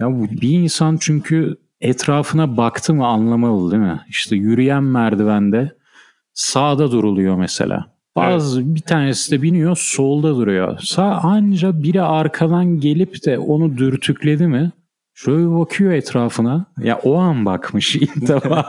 [0.00, 4.00] Ya bir insan çünkü etrafına baktı mı anlamalı değil mi?
[4.08, 5.76] İşte yürüyen merdivende
[6.32, 7.94] sağda duruluyor mesela.
[8.16, 10.78] Bazı bir tanesi de biniyor solda duruyor.
[10.82, 14.72] Sağ anca biri arkadan gelip de onu dürtükledi mi
[15.14, 16.66] Şöyle bakıyor etrafına.
[16.78, 18.66] Ya o an bakmış ilk defa.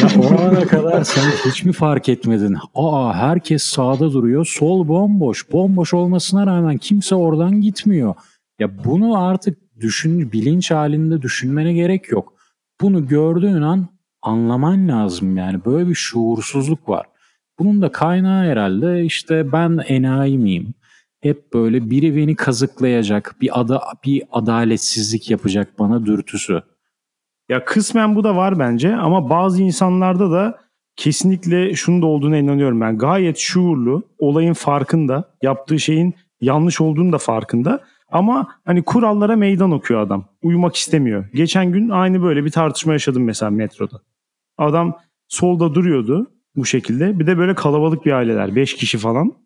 [0.00, 2.56] ya o ana kadar sen hiç mi fark etmedin?
[2.74, 4.46] Aa herkes sağda duruyor.
[4.46, 5.52] Sol bomboş.
[5.52, 8.14] Bomboş olmasına rağmen kimse oradan gitmiyor.
[8.58, 12.32] Ya bunu artık düşün, bilinç halinde düşünmene gerek yok.
[12.80, 13.88] Bunu gördüğün an
[14.22, 15.64] anlaman lazım yani.
[15.64, 17.06] Böyle bir şuursuzluk var.
[17.58, 20.74] Bunun da kaynağı herhalde işte ben enayi miyim?
[21.28, 26.62] Hep böyle biri beni kazıklayacak, bir ada bir adaletsizlik yapacak bana dürtüsü.
[27.48, 30.58] Ya kısmen bu da var bence ama bazı insanlarda da
[30.96, 32.98] kesinlikle şunun da olduğuna inanıyorum ben.
[32.98, 37.80] Gayet şuurlu, olayın farkında, yaptığı şeyin yanlış olduğunu da farkında.
[38.08, 40.24] Ama hani kurallara meydan okuyor adam.
[40.42, 41.24] Uyumak istemiyor.
[41.34, 44.00] Geçen gün aynı böyle bir tartışma yaşadım mesela metroda.
[44.58, 47.18] Adam solda duruyordu bu şekilde.
[47.18, 48.56] Bir de böyle kalabalık bir aileler.
[48.56, 49.45] 5 kişi falan.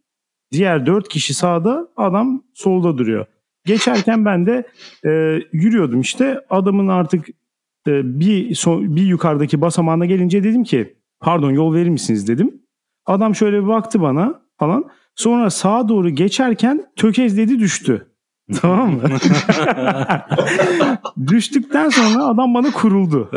[0.53, 3.27] Diğer 4 kişi sağda adam solda duruyor.
[3.65, 4.65] Geçerken ben de
[5.05, 5.11] e,
[5.53, 6.41] yürüyordum işte.
[6.51, 7.29] Adamın artık
[7.89, 12.63] e, bir, so- bir yukarıdaki basamağına gelince dedim ki pardon yol verir misiniz dedim.
[13.07, 14.85] Adam şöyle bir baktı bana falan.
[15.17, 18.07] Sonra sağa doğru geçerken tökezledi düştü.
[18.61, 19.03] Tamam mı?
[21.27, 23.29] Düştükten sonra adam bana kuruldu.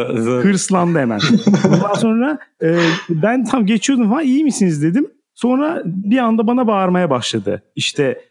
[0.44, 1.20] Hırslandı hemen.
[1.68, 2.78] Ondan sonra e,
[3.10, 5.08] ben tam geçiyordum falan iyi misiniz dedim.
[5.44, 7.64] Sonra bir anda bana bağırmaya başladı.
[7.76, 8.22] İşte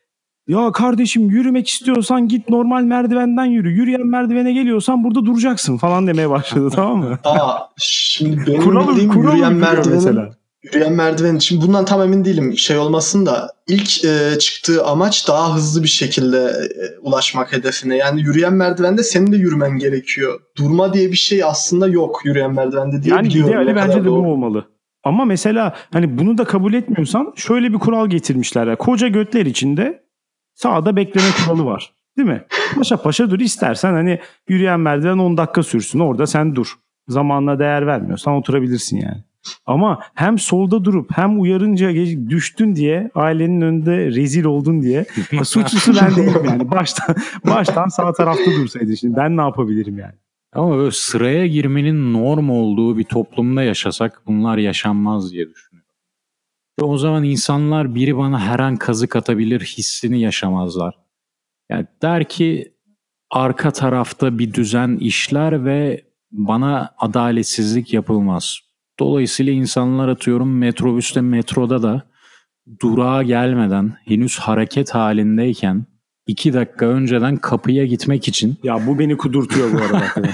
[0.49, 3.71] ya kardeşim yürümek istiyorsan git normal merdivenden yürü.
[3.71, 7.19] Yürüyen merdivene geliyorsan burada duracaksın falan demeye başladı tamam mı?
[7.25, 10.31] Aa, şimdi benim Kuralı, bildiğim kuralı yürüyen merdivenin mesela.
[10.63, 11.39] Yürüyen merdiven.
[11.39, 12.59] Şimdi bundan tam emin değilim.
[12.59, 17.97] Şey olmasın da ilk e, çıktığı amaç daha hızlı bir şekilde e, ulaşmak hedefine.
[17.97, 20.41] Yani yürüyen merdivende senin de yürümen gerekiyor.
[20.57, 23.53] Durma diye bir şey aslında yok yürüyen merdivende diye Yani biliyorum.
[23.53, 24.65] ideali O kadar bence de bu olmalı.
[25.05, 28.67] Ama mesela hani bunu da kabul etmiyorsan şöyle bir kural getirmişler.
[28.67, 28.77] ya.
[28.77, 30.03] Koca götler içinde
[30.55, 31.93] sağda bekleme kuralı var.
[32.17, 32.43] Değil mi?
[32.75, 36.75] Paşa paşa dur istersen hani yürüyen merdiven 10 dakika sürsün orada sen dur.
[37.09, 39.25] Zamanla değer vermiyorsan oturabilirsin yani.
[39.67, 41.91] Ama hem solda durup hem uyarınca
[42.31, 45.05] düştün diye ailenin önünde rezil oldun diye
[45.45, 46.71] suçlusu ben değilim yani.
[46.71, 50.15] Baştan baştan sağ tarafta dursaydın şimdi ben ne yapabilirim yani?
[50.53, 55.93] Ama böyle sıraya girmenin norm olduğu bir toplumda yaşasak bunlar yaşanmaz diye düşünüyorum.
[56.81, 60.95] Ve o zaman insanlar biri bana her an kazık atabilir hissini yaşamazlar.
[61.71, 62.75] Yani der ki
[63.31, 68.59] arka tarafta bir düzen işler ve bana adaletsizlik yapılmaz.
[69.01, 72.03] Dolayısıyla insanlar atıyorum metrobüste metroda da
[72.81, 75.87] durağa gelmeden henüz hareket halindeyken
[76.33, 80.05] iki dakika önceden kapıya gitmek için Ya bu beni kudurtuyor bu arada.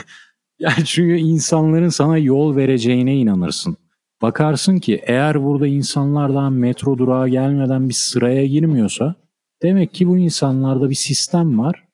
[0.59, 3.77] yani çünkü insanların sana yol vereceğine inanırsın.
[4.23, 9.15] Bakarsın ki eğer burada insanlar daha metro durağa gelmeden bir sıraya girmiyorsa
[9.63, 11.85] demek ki bu insanlarda bir sistem var.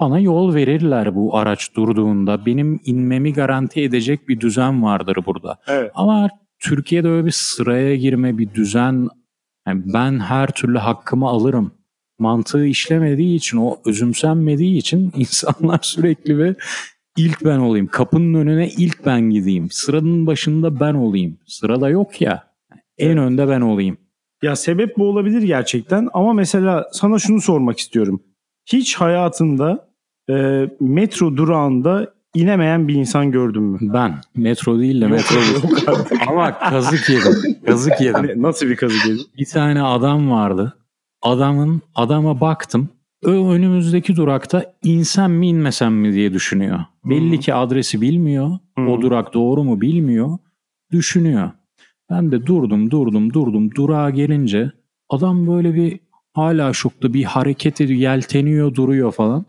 [0.00, 2.46] Bana yol verirler bu araç durduğunda.
[2.46, 5.58] Benim inmemi garanti edecek bir düzen vardır burada.
[5.66, 5.90] evet.
[5.94, 6.28] Ama
[6.58, 9.08] Türkiye'de öyle bir sıraya girme, bir düzen,
[9.66, 11.72] yani ben her türlü hakkımı alırım
[12.28, 16.54] mantığı işlemediği için, o özümsenmediği için insanlar sürekli ve
[17.16, 17.86] ilk ben olayım.
[17.86, 19.68] Kapının önüne ilk ben gideyim.
[19.70, 21.38] Sıranın başında ben olayım.
[21.46, 22.44] Sırada yok ya.
[22.98, 23.96] En önde ben olayım.
[24.42, 28.22] Ya sebep bu olabilir gerçekten ama mesela sana şunu sormak istiyorum.
[28.72, 29.88] Hiç hayatında
[30.30, 30.34] e,
[30.80, 33.78] metro durağında inemeyen bir insan gördün mü?
[33.82, 34.14] Ben.
[34.36, 35.36] Metro değil de metro.
[36.28, 37.32] Ama kazık yedim.
[37.66, 38.26] Kazık yedim.
[38.26, 39.20] Ne- Nasıl bir kazık yedin?
[39.38, 40.76] bir tane adam vardı.
[41.24, 42.88] Adamın adama baktım.
[43.22, 46.80] Önümüzdeki durakta insem mi inmesem mi diye düşünüyor.
[47.04, 48.58] Belli ki adresi bilmiyor.
[48.78, 50.38] O durak doğru mu bilmiyor.
[50.92, 51.50] Düşünüyor.
[52.10, 53.74] Ben de durdum durdum durdum.
[53.74, 54.70] Durağa gelince
[55.08, 56.00] adam böyle bir
[56.32, 58.00] hala şokta bir hareket ediyor.
[58.00, 59.44] Yelteniyor duruyor falan.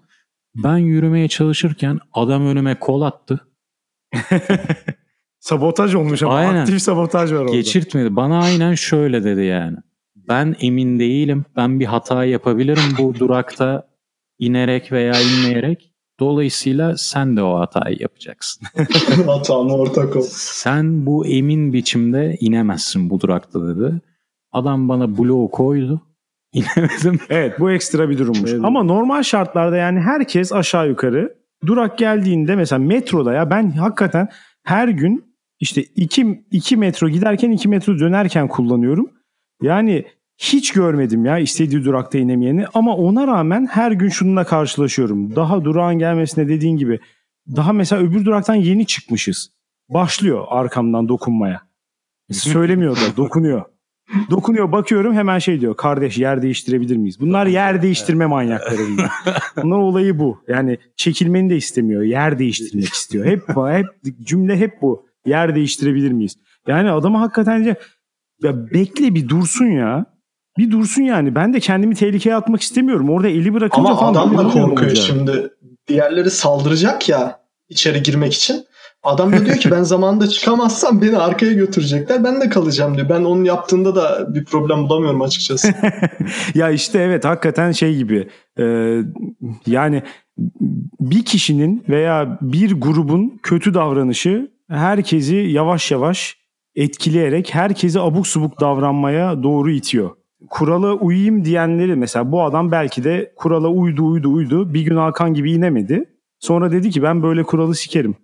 [0.55, 3.47] Ben yürümeye çalışırken adam önüme kol attı.
[5.39, 6.61] Sabotaj olmuş ama Aynen.
[6.61, 7.51] aktif sabotaj var orada.
[7.55, 8.15] Geçirtmedi.
[8.15, 9.77] Bana aynen şöyle dedi yani.
[10.29, 11.45] Ben emin değilim.
[11.55, 13.88] Ben bir hata yapabilirim bu durakta
[14.39, 15.91] inerek veya inmeyerek.
[16.19, 18.67] Dolayısıyla sen de o hatayı yapacaksın.
[19.27, 20.25] Hatamı ortak ol.
[20.31, 24.01] Sen bu emin biçimde inemezsin bu durakta dedi.
[24.51, 26.01] Adam bana bloğu koydu.
[26.53, 27.19] İnemedim.
[27.29, 28.51] Evet bu ekstra bir durummuş.
[28.51, 28.65] Evet.
[28.65, 31.35] Ama normal şartlarda yani herkes aşağı yukarı
[31.65, 34.29] durak geldiğinde mesela metroda ya ben hakikaten
[34.63, 39.11] her gün işte 2 2 metro giderken 2 metro dönerken kullanıyorum.
[39.61, 40.05] Yani
[40.37, 45.35] hiç görmedim ya istediği durakta inemeyeni ama ona rağmen her gün şununla karşılaşıyorum.
[45.35, 46.99] Daha durağın gelmesine dediğin gibi
[47.55, 49.51] daha mesela öbür duraktan yeni çıkmışız.
[49.89, 51.61] Başlıyor arkamdan dokunmaya.
[52.31, 53.65] Söylemiyor da dokunuyor.
[54.29, 55.77] Dokunuyor bakıyorum hemen şey diyor.
[55.77, 57.19] Kardeş yer değiştirebilir miyiz?
[57.19, 59.11] Bunlar yer değiştirme manyakları bunlar.
[59.63, 60.43] Bunlar olayı bu.
[60.47, 62.01] Yani çekilmeni de istemiyor.
[62.01, 63.25] Yer değiştirmek istiyor.
[63.25, 63.43] Hep.
[63.49, 63.85] Hep
[64.21, 65.05] cümle hep bu.
[65.25, 66.35] Yer değiştirebilir miyiz?
[66.67, 67.75] Yani adama hakikaten
[68.43, 70.14] ya bekle bir dursun ya.
[70.57, 71.35] Bir dursun yani.
[71.35, 73.09] Ben de kendimi tehlikeye atmak istemiyorum.
[73.09, 74.13] Orada eli bırakınca Ama falan.
[74.13, 74.97] adam da korkuyor olacak.
[74.97, 75.49] şimdi.
[75.87, 77.39] Diğerleri saldıracak ya
[77.69, 78.65] içeri girmek için.
[79.03, 82.23] Adam da diyor ki ben zamanında çıkamazsam beni arkaya götürecekler.
[82.23, 83.09] Ben de kalacağım diyor.
[83.09, 85.73] Ben onun yaptığında da bir problem bulamıyorum açıkçası.
[86.55, 88.63] ya işte evet hakikaten şey gibi e,
[89.67, 90.03] yani
[90.99, 96.37] bir kişinin veya bir grubun kötü davranışı herkesi yavaş yavaş
[96.75, 100.11] etkileyerek herkesi abuk subuk davranmaya doğru itiyor.
[100.49, 105.34] Kurala uyayım diyenleri mesela bu adam belki de kurala uydu uydu uydu bir gün Hakan
[105.34, 106.05] gibi inemedi.
[106.39, 108.15] Sonra dedi ki ben böyle kuralı sikerim.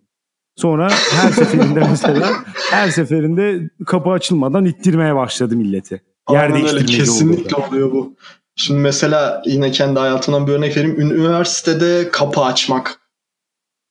[0.55, 2.29] Sonra her seferinde mesela
[2.71, 6.01] her seferinde kapı açılmadan ittirmeye başladı milleti.
[6.29, 7.67] Yer Aynen öyle oldu kesinlikle orada.
[7.67, 8.15] oluyor bu.
[8.55, 11.01] Şimdi mesela yine kendi hayatımdan bir örnek vereyim.
[11.01, 12.99] Üniversitede kapı açmak.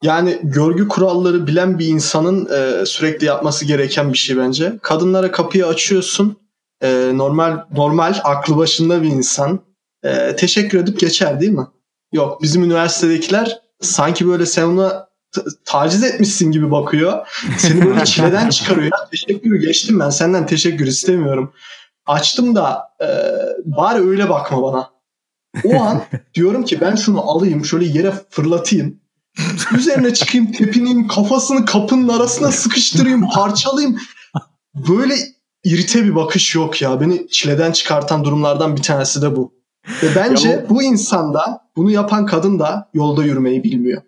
[0.03, 4.79] Yani görgü kuralları bilen bir insanın e, sürekli yapması gereken bir şey bence.
[4.83, 6.37] Kadınlara kapıyı açıyorsun.
[6.83, 9.61] E, normal normal aklı başında bir insan
[10.03, 11.67] e, teşekkür edip geçer değil mi?
[12.13, 15.11] Yok bizim üniversitedekiler sanki böyle sen ona
[15.65, 17.27] taciz etmişsin gibi bakıyor.
[17.59, 18.85] Seni böyle çileden çıkarıyor.
[18.85, 21.53] Ya, teşekkürü geçtim ben senden teşekkür istemiyorum.
[22.07, 23.09] Açtım da e,
[23.65, 24.91] bari öyle bakma bana.
[25.65, 26.03] O an
[26.35, 29.01] diyorum ki ben şunu alayım şöyle yere fırlatayım.
[29.79, 33.99] Üzerine çıkayım tepineyim kafasını kapının arasına sıkıştırayım parçalayayım.
[34.75, 35.15] Böyle
[35.65, 37.01] irite bir bakış yok ya.
[37.01, 39.61] Beni çileden çıkartan durumlardan bir tanesi de bu.
[40.03, 44.03] Ve bence Ya bu insan da bunu yapan kadın da yolda yürümeyi bilmiyor.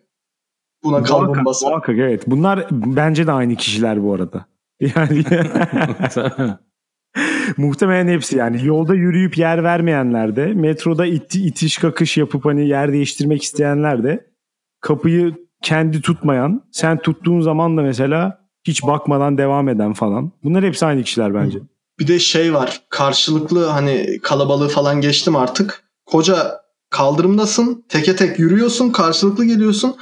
[0.84, 1.70] Buna kalbim basar.
[1.70, 2.22] muhakkak evet.
[2.26, 4.46] Bunlar bence de aynı kişiler bu arada.
[4.96, 5.24] Yani
[7.56, 12.92] muhtemelen hepsi yani yolda yürüyüp yer vermeyenler de metroda iti, itiş kakış yapıp hani yer
[12.92, 14.26] değiştirmek isteyenler de
[14.80, 20.32] kapıyı kendi tutmayan sen tuttuğun zaman da mesela hiç bakmadan devam eden falan.
[20.44, 21.58] Bunlar hepsi aynı kişiler bence.
[21.98, 22.80] Bir de şey var.
[22.88, 25.84] Karşılıklı hani kalabalığı falan geçtim artık.
[26.06, 27.84] Koca kaldırımdasın.
[27.88, 28.90] Teke tek yürüyorsun.
[28.90, 29.96] Karşılıklı geliyorsun.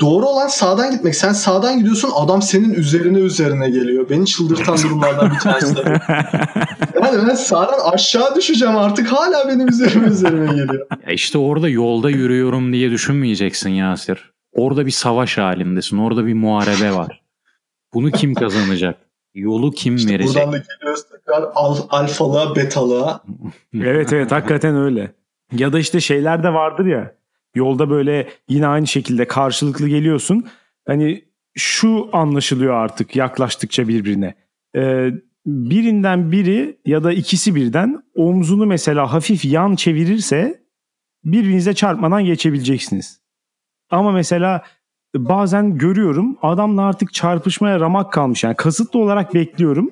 [0.00, 1.14] Doğru olan sağdan gitmek.
[1.16, 2.10] Sen sağdan gidiyorsun.
[2.14, 4.10] Adam senin üzerine üzerine geliyor.
[4.10, 6.00] Beni çıldırtan durumlardan bir tanesi de.
[7.02, 9.12] Yani ben sağdan aşağı düşeceğim artık.
[9.12, 10.86] Hala benim üzerime üzerime geliyor.
[11.06, 14.32] Ya işte orada yolda yürüyorum diye düşünmeyeceksin Yasir.
[14.52, 15.98] Orada bir savaş halindesin.
[15.98, 17.21] Orada bir muharebe var.
[17.94, 18.98] Bunu kim kazanacak?
[19.34, 20.34] Yolu kim İşte verecek?
[20.34, 23.22] buradan da geliyoruz tekrar al, alfalığa, betalığa.
[23.74, 25.12] evet evet hakikaten öyle.
[25.52, 27.14] Ya da işte şeyler de vardır ya.
[27.54, 30.46] Yolda böyle yine aynı şekilde karşılıklı geliyorsun.
[30.86, 31.24] Hani
[31.54, 34.34] şu anlaşılıyor artık yaklaştıkça birbirine.
[34.76, 35.10] Ee,
[35.46, 40.62] birinden biri ya da ikisi birden omzunu mesela hafif yan çevirirse
[41.24, 43.20] birbirinize çarpmadan geçebileceksiniz.
[43.90, 44.62] Ama mesela
[45.14, 48.44] bazen görüyorum adamla artık çarpışmaya ramak kalmış.
[48.44, 49.90] Yani kasıtlı olarak bekliyorum.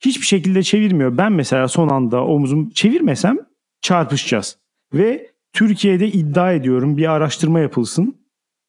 [0.00, 1.16] Hiçbir şekilde çevirmiyor.
[1.18, 3.38] Ben mesela son anda omzum çevirmesem
[3.80, 4.58] çarpışacağız.
[4.94, 8.14] Ve Türkiye'de iddia ediyorum bir araştırma yapılsın.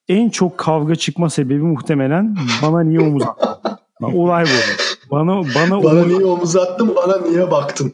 [0.08, 3.72] En çok kavga çıkma sebebi muhtemelen bana niye omuz attın?
[4.14, 4.48] Olay bu.
[5.12, 7.94] Bana bana, Bana omuz- niye omuz attın, bana niye baktın?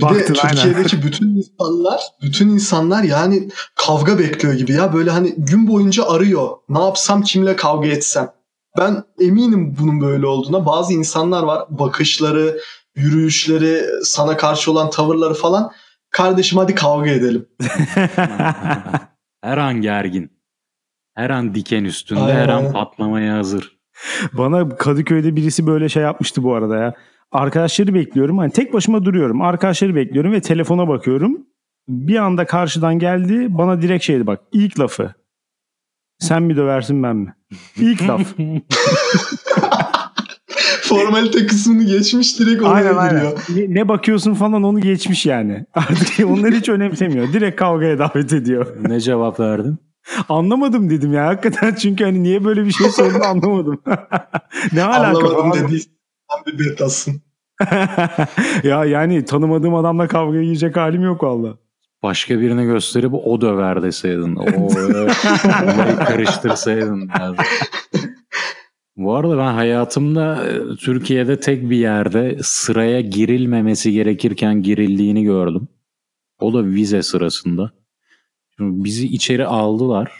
[0.00, 0.56] Bir Baktın, de aynen.
[0.56, 4.92] Türkiye'deki bütün insanlar, bütün insanlar yani kavga bekliyor gibi ya.
[4.92, 6.48] Böyle hani gün boyunca arıyor.
[6.68, 8.30] Ne yapsam, kimle kavga etsem.
[8.78, 10.66] Ben eminim bunun böyle olduğuna.
[10.66, 11.64] Bazı insanlar var.
[11.70, 12.60] Bakışları,
[12.96, 15.72] yürüyüşleri, sana karşı olan tavırları falan.
[16.10, 17.48] Kardeşim hadi kavga edelim.
[19.42, 20.30] her an gergin.
[21.14, 22.72] Her an diken üstünde, Aynen, her an aynen.
[22.72, 23.80] patlamaya hazır.
[24.32, 26.94] Bana Kadıköy'de birisi böyle şey yapmıştı bu arada ya.
[27.32, 28.38] Arkadaşları bekliyorum.
[28.38, 29.42] Hani tek başıma duruyorum.
[29.42, 31.46] Arkadaşları bekliyorum ve telefona bakıyorum.
[31.88, 33.46] Bir anda karşıdan geldi.
[33.48, 34.40] Bana direkt şeydi bak.
[34.52, 35.14] ilk lafı.
[36.18, 37.34] Sen mi döversin ben mi?
[37.76, 38.22] İlk laf.
[40.82, 43.16] Formalite kısmını geçmiş direkt oraya aynen aynen.
[43.48, 43.68] giriyor.
[43.70, 45.66] Ne, ne bakıyorsun falan onu geçmiş yani.
[45.74, 47.32] Artık onları hiç önemsemiyor.
[47.32, 48.76] Direkt kavgaya davet ediyor.
[48.88, 49.78] ne cevap verdin?
[50.28, 51.26] Anlamadım dedim ya.
[51.26, 53.82] Hakikaten çünkü hani niye böyle bir şey sorduğunu anlamadım.
[54.72, 55.28] ne alaka?
[55.28, 55.80] Anlamadım dedi.
[56.30, 57.22] Sen bir betasın.
[58.64, 61.58] ya yani tanımadığım adamla kavgaya girecek halim yok valla.
[62.02, 64.36] Başka birine gösterip o döver deseydin.
[64.36, 65.16] O evet,
[65.64, 67.08] olayı karıştırsaydın.
[67.08, 67.44] lazım.
[68.96, 75.68] Bu arada ben hayatımda e, Türkiye'de tek bir yerde sıraya girilmemesi gerekirken girildiğini gördüm.
[76.38, 77.70] O da vize sırasında.
[78.56, 80.12] Şimdi bizi içeri aldılar.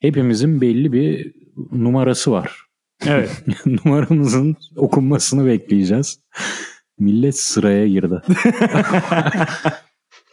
[0.00, 1.32] Hepimizin belli bir
[1.72, 2.61] numarası var.
[3.06, 3.44] Evet.
[3.66, 6.20] Numaramızın okunmasını bekleyeceğiz.
[6.98, 8.22] Millet sıraya girdi.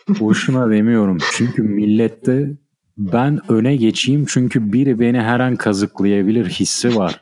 [0.19, 1.17] Boşuna demiyorum.
[1.33, 2.57] Çünkü millette
[2.97, 7.21] ben öne geçeyim çünkü biri beni her an kazıklayabilir hissi var.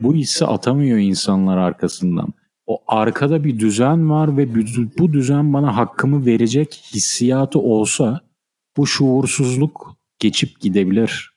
[0.00, 2.28] Bu hissi atamıyor insanlar arkasından.
[2.66, 4.54] O arkada bir düzen var ve
[4.98, 8.20] bu düzen bana hakkımı verecek hissiyatı olsa
[8.76, 11.30] bu şuursuzluk geçip gidebilir.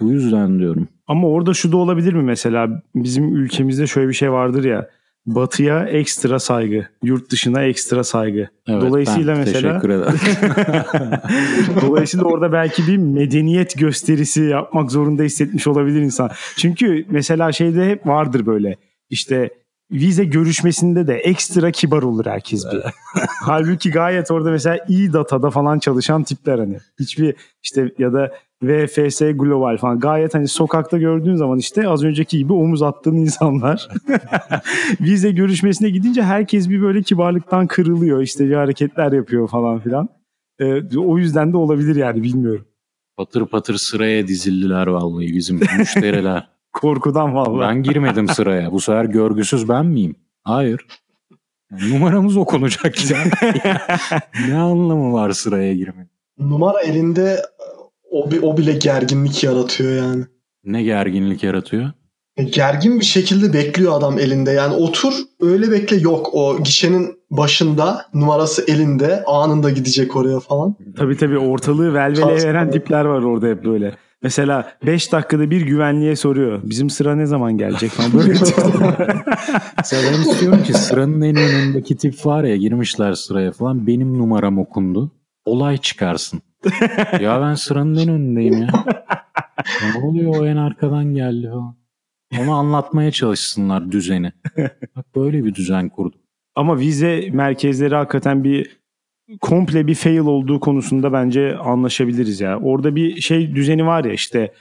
[0.00, 0.88] Bu yüzden diyorum.
[1.10, 4.88] Ama orada şu da olabilir mi mesela bizim ülkemizde şöyle bir şey vardır ya
[5.26, 8.48] batıya ekstra saygı, yurt dışına ekstra saygı.
[8.68, 10.12] Evet, Dolayısıyla ben mesela teşekkür ederim.
[11.82, 16.30] Dolayısıyla orada belki bir medeniyet gösterisi yapmak zorunda hissetmiş olabilir insan.
[16.56, 18.76] Çünkü mesela şeyde hep vardır böyle
[19.10, 19.50] işte
[19.92, 22.82] vize görüşmesinde de ekstra kibar olur herkes bir.
[23.28, 26.78] Halbuki gayet orada mesela iyi datada falan çalışan tipler hani.
[27.00, 32.38] Hiçbir işte ya da VFS Global falan gayet hani sokakta gördüğün zaman işte az önceki
[32.38, 33.88] gibi omuz attığın insanlar.
[35.00, 40.08] Vize görüşmesine gidince herkes bir böyle kibarlıktan kırılıyor işte bir hareketler yapıyor falan filan.
[40.58, 42.66] Ee, o yüzden de olabilir yani bilmiyorum.
[43.16, 46.48] patır patır sıraya dizildiler vallahi bizim müşteriler.
[46.72, 47.68] Korkudan vallahi.
[47.68, 48.72] Ben girmedim sıraya.
[48.72, 50.14] Bu sefer görgüsüz ben miyim?
[50.44, 50.86] Hayır.
[51.70, 53.18] Yani numaramız okunacak ya.
[54.48, 56.10] ne anlamı var sıraya girmenin?
[56.38, 57.42] Numara elinde
[58.10, 60.24] o, o bile gerginlik yaratıyor yani.
[60.64, 61.90] Ne gerginlik yaratıyor?
[62.36, 64.50] E, Gergin bir şekilde bekliyor adam elinde.
[64.50, 70.76] Yani otur öyle bekle yok o gişenin başında numarası elinde anında gidecek oraya falan.
[70.96, 73.94] Tabii tabii ortalığı velveleye veren tipler var orada hep böyle.
[74.22, 76.60] Mesela 5 dakikada bir güvenliğe soruyor.
[76.64, 78.12] Bizim sıra ne zaman gelecek falan.
[78.12, 78.28] Böyle.
[79.78, 84.58] Mesela ben istiyorum ki sıranın en önündeki tip var ya girmişler sıraya falan benim numaram
[84.58, 85.12] okundu.
[85.44, 86.42] Olay çıkarsın.
[87.20, 88.68] ya ben sıranın en önündeyim ya.
[89.94, 91.76] ne oluyor o en arkadan geldi falan.
[92.40, 94.32] Onu anlatmaya çalışsınlar düzeni.
[94.96, 96.20] Bak böyle bir düzen kurduk.
[96.54, 98.79] Ama vize merkezleri hakikaten bir
[99.40, 102.58] komple bir fail olduğu konusunda bence anlaşabiliriz ya.
[102.60, 104.52] Orada bir şey düzeni var ya işte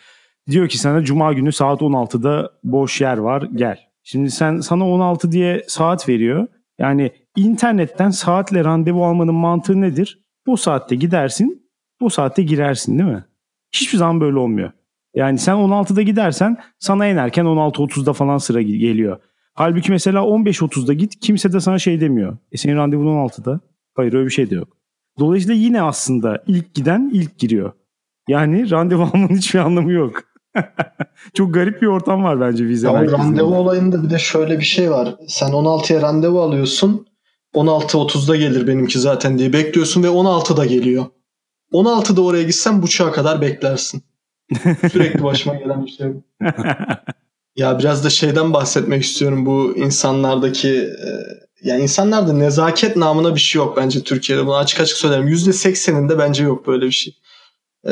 [0.49, 3.77] diyor ki sana cuma günü saat 16'da boş yer var gel.
[4.03, 6.47] Şimdi sen sana 16 diye saat veriyor.
[6.79, 10.19] Yani internetten saatle randevu almanın mantığı nedir?
[10.47, 11.69] Bu saatte gidersin,
[12.01, 13.25] bu saatte girersin değil mi?
[13.71, 14.71] Hiçbir zaman böyle olmuyor.
[15.15, 19.19] Yani sen 16'da gidersen sana en erken 16.30'da falan sıra gel- geliyor.
[19.53, 22.38] Halbuki mesela 15.30'da git kimse de sana şey demiyor.
[22.51, 23.60] E senin randevun 16'da.
[23.95, 24.78] Hayır öyle bir şey de yok.
[25.19, 27.71] Dolayısıyla yine aslında ilk giden ilk giriyor.
[28.28, 30.23] Yani randevu almanın hiçbir anlamı yok.
[31.34, 33.21] Çok garip bir ortam var bence vize Ya merkezinde.
[33.21, 35.15] randevu olayında bir de şöyle bir şey var.
[35.28, 37.08] Sen 16'ya randevu alıyorsun.
[37.56, 41.06] 16.30'da gelir benimki zaten diye bekliyorsun ve 16'da geliyor.
[41.73, 44.04] 16'da oraya gitsen buçuğa kadar beklersin.
[44.91, 46.08] Sürekli başıma gelen bir şey.
[46.13, 46.23] bu.
[47.60, 51.10] Ya biraz da şeyden bahsetmek istiyorum bu insanlardaki e,
[51.63, 54.45] yani insanlarda nezaket namına bir şey yok bence Türkiye'de.
[54.45, 55.28] Bunu açık açık söylerim.
[55.28, 57.17] %80'inde bence yok böyle bir şey.
[57.88, 57.91] E,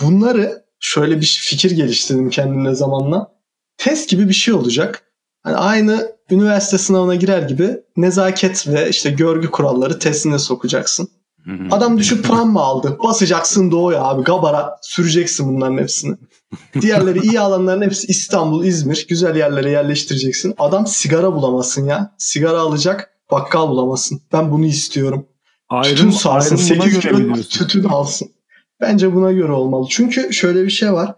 [0.00, 3.32] bunları şöyle bir fikir geliştirdim kendimle zamanla.
[3.76, 5.02] Test gibi bir şey olacak.
[5.42, 11.08] Hani aynı üniversite sınavına girer gibi nezaket ve işte görgü kuralları testine sokacaksın.
[11.70, 12.98] Adam düşük puan mı aldı?
[13.04, 14.22] Basacaksın doğuya abi.
[14.22, 16.16] Gabara süreceksin bunların hepsini.
[16.80, 19.06] Diğerleri iyi alanların hepsi İstanbul, İzmir.
[19.08, 20.54] Güzel yerlere yerleştireceksin.
[20.58, 22.14] Adam sigara bulamasın ya.
[22.18, 24.20] Sigara alacak, bakkal bulamasın.
[24.32, 25.26] Ben bunu istiyorum.
[25.82, 26.56] tütün sarsın.
[26.56, 28.30] ayrım buna 8 göre mi kilo tütün alsın.
[28.80, 29.86] Bence buna göre olmalı.
[29.90, 31.14] Çünkü şöyle bir şey var.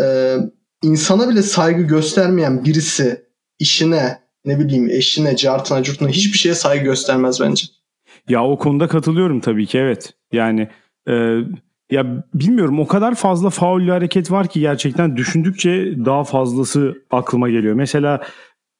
[0.00, 0.36] Ee,
[0.82, 3.26] insana bile saygı göstermeyen birisi
[3.58, 7.64] işine, ne bileyim eşine, cartına, curtuna hiçbir şeye saygı göstermez bence.
[8.28, 10.14] Ya o konuda katılıyorum tabii ki evet.
[10.32, 10.68] Yani
[11.08, 11.38] e,
[11.90, 17.74] ya bilmiyorum o kadar fazla faullü hareket var ki gerçekten düşündükçe daha fazlası aklıma geliyor.
[17.74, 18.22] Mesela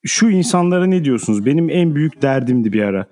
[0.04, 1.46] şu insanlara ne diyorsunuz?
[1.46, 3.06] Benim en büyük derdimdi bir ara.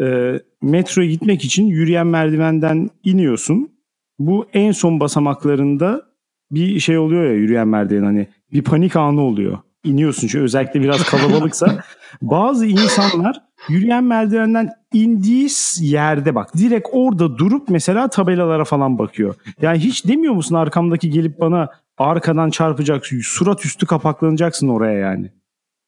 [0.00, 3.70] E, metroya gitmek için yürüyen merdivenden iniyorsun.
[4.18, 6.02] Bu en son basamaklarında
[6.50, 9.58] bir şey oluyor ya yürüyen merdiven hani bir panik anı oluyor.
[9.84, 11.84] İniyorsun çünkü özellikle biraz kalabalıksa.
[12.22, 15.48] Bazı insanlar yürüyen merdivenden indiği
[15.80, 19.34] yerde bak direkt orada durup mesela tabelalara falan bakıyor.
[19.62, 25.30] Yani hiç demiyor musun arkamdaki gelip bana arkadan çarpacak surat üstü kapaklanacaksın oraya yani.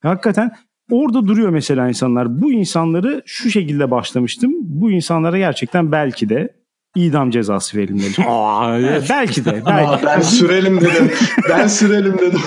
[0.03, 0.51] Hakikaten
[0.91, 2.43] orada duruyor mesela insanlar.
[2.43, 4.53] Bu insanları şu şekilde başlamıştım.
[4.61, 6.55] Bu insanlara gerçekten belki de
[6.97, 8.15] idam cezası verilmeli.
[8.29, 9.63] Aa, Evet, belki de.
[9.67, 10.07] Belki.
[10.07, 11.11] ben sürelim dedim.
[11.49, 12.41] ben sürelim dedim.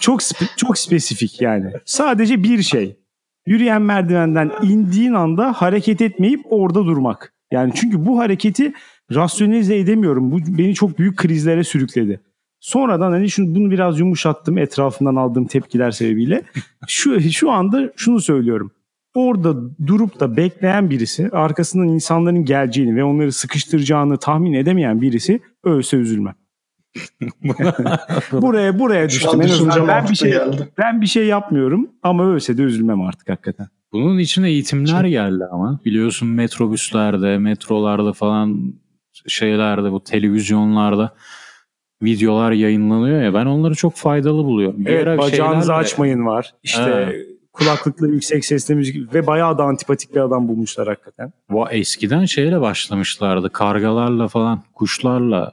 [0.00, 0.20] Çok
[0.56, 1.72] çok spesifik yani.
[1.84, 2.99] Sadece bir şey.
[3.46, 7.32] Yürüyen merdivenden indiğin anda hareket etmeyip orada durmak.
[7.52, 8.72] Yani çünkü bu hareketi
[9.14, 10.32] rasyonelize edemiyorum.
[10.32, 12.20] Bu beni çok büyük krizlere sürükledi.
[12.60, 16.42] Sonradan hani şunu bunu biraz yumuşattım etrafından aldığım tepkiler sebebiyle.
[16.88, 18.72] Şu şu anda şunu söylüyorum.
[19.14, 25.96] orada durup da bekleyen birisi, arkasından insanların geleceğini ve onları sıkıştıracağını tahmin edemeyen birisi ölse
[25.96, 26.34] üzülmem.
[28.32, 29.42] buraya buraya düştüm.
[29.42, 30.68] En azından ben bir şey geldi.
[30.78, 33.66] ben bir şey yapmıyorum ama ölse de üzülmem artık hakikaten.
[33.92, 35.80] Bunun içine eğitimler geldi ama.
[35.84, 38.74] Biliyorsun metrobüslerde, metrolarda falan
[39.26, 41.14] şeylerde bu televizyonlarda
[42.02, 44.86] videolar yayınlanıyor ya ben onları çok faydalı buluyorum.
[44.86, 46.54] Bir Evet bacağınızı şeylerle- açmayın var.
[46.62, 47.26] İşte Evet.
[47.52, 51.32] kulaklıkla yüksek sesle müzik ve bayağı da antipatik bir adam bulmuşlar hakikaten.
[51.50, 53.50] Va eskiden şeyle başlamışlardı.
[53.50, 55.52] Kargalarla falan, kuşlarla.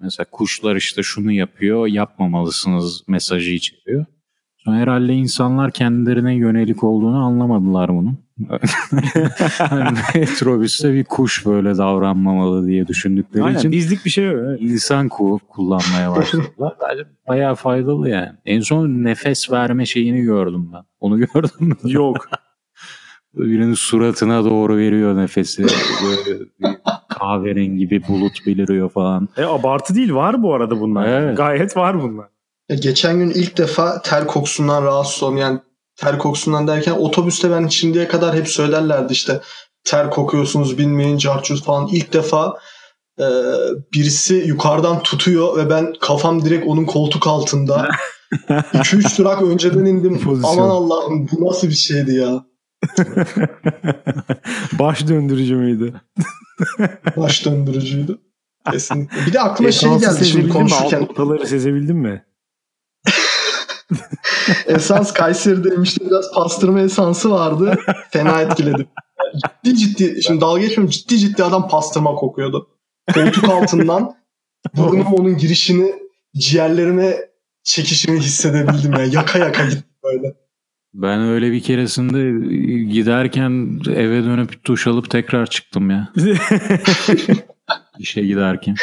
[0.00, 4.06] Mesela kuşlar işte şunu yapıyor, yapmamalısınız mesajı içeriyor.
[4.64, 8.18] Sonra herhalde insanlar kendilerine yönelik olduğunu anlamadılar bunun.
[9.58, 14.36] Hani Metrobüste bir kuş böyle davranmamalı diye düşündükleri Aynen için bizlik bir şey yok.
[14.46, 14.60] evet.
[14.60, 16.74] insan ku kullanmaya başladılar.
[17.28, 18.32] Bayağı faydalı yani.
[18.44, 20.82] En son nefes verme şeyini gördüm ben.
[21.00, 21.74] Onu gördüm mü?
[21.84, 22.28] Yok.
[23.34, 25.66] Birinin suratına doğru veriyor nefesi.
[26.04, 26.48] Böyle bir
[27.08, 29.28] kahverengi bir bulut beliriyor falan.
[29.36, 31.08] E, abartı değil var bu arada bunlar.
[31.08, 31.36] Evet.
[31.36, 32.26] Gayet var bunlar.
[32.68, 35.36] Ya geçen gün ilk defa ter kokusundan rahatsız oldum.
[35.36, 35.60] Yani
[35.96, 39.40] ter kokusundan derken otobüste ben şimdiye kadar hep söylerlerdi işte
[39.84, 41.88] ter kokuyorsunuz bilmeyin carçuz falan.
[41.92, 42.58] İlk defa
[43.20, 43.26] e,
[43.94, 47.88] birisi yukarıdan tutuyor ve ben kafam direkt onun koltuk altında.
[48.48, 50.20] 2-3 durak önceden indim.
[50.20, 50.52] Pozisyon.
[50.52, 52.44] Aman Allah'ım bu nasıl bir şeydi ya.
[54.78, 56.00] Baş döndürücü müydü?
[57.16, 58.18] Baş döndürücüydü.
[58.70, 59.26] Kesinlikle.
[59.26, 60.52] Bir de aklıma şey Esansı geldi şimdi mi?
[60.52, 61.00] konuşurken.
[61.00, 62.24] Alt notaları sezebildin mi?
[64.66, 67.78] Esans Kayseri'de işte biraz pastırma esansı vardı.
[68.10, 68.86] Fena etkiledi.
[69.64, 72.68] Ciddi ciddi, şimdi dalga geçmiyorum ciddi ciddi adam pastırma kokuyordu.
[73.14, 74.16] Koltuk altından
[74.76, 75.94] burnuma onun girişini
[76.36, 77.16] ciğerlerime
[77.64, 79.04] çekişimi hissedebildim ya.
[79.04, 80.34] Yaka yaka gitti böyle.
[80.94, 82.18] Ben öyle bir keresinde
[82.92, 86.08] giderken eve dönüp duş alıp tekrar çıktım ya.
[87.98, 88.74] İşe giderken.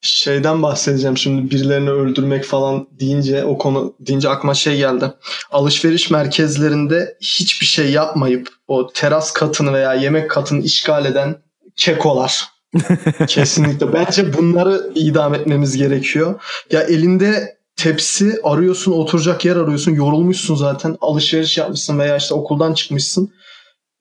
[0.00, 5.12] Şeyden bahsedeceğim şimdi birilerini öldürmek falan deyince o konu deyince aklıma şey geldi.
[5.50, 11.36] Alışveriş merkezlerinde hiçbir şey yapmayıp o teras katını veya yemek katını işgal eden
[11.76, 12.44] kekolar.
[13.28, 13.92] Kesinlikle.
[13.92, 16.42] Bence bunları idam etmemiz gerekiyor.
[16.70, 20.96] Ya elinde tepsi arıyorsun, oturacak yer arıyorsun, yorulmuşsun zaten.
[21.00, 23.32] Alışveriş yapmışsın veya işte okuldan çıkmışsın.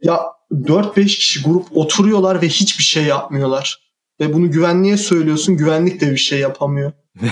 [0.03, 3.91] Ya 4-5 kişi grup oturuyorlar ve hiçbir şey yapmıyorlar.
[4.19, 5.57] Ve bunu güvenliğe söylüyorsun.
[5.57, 6.91] Güvenlik de bir şey yapamıyor.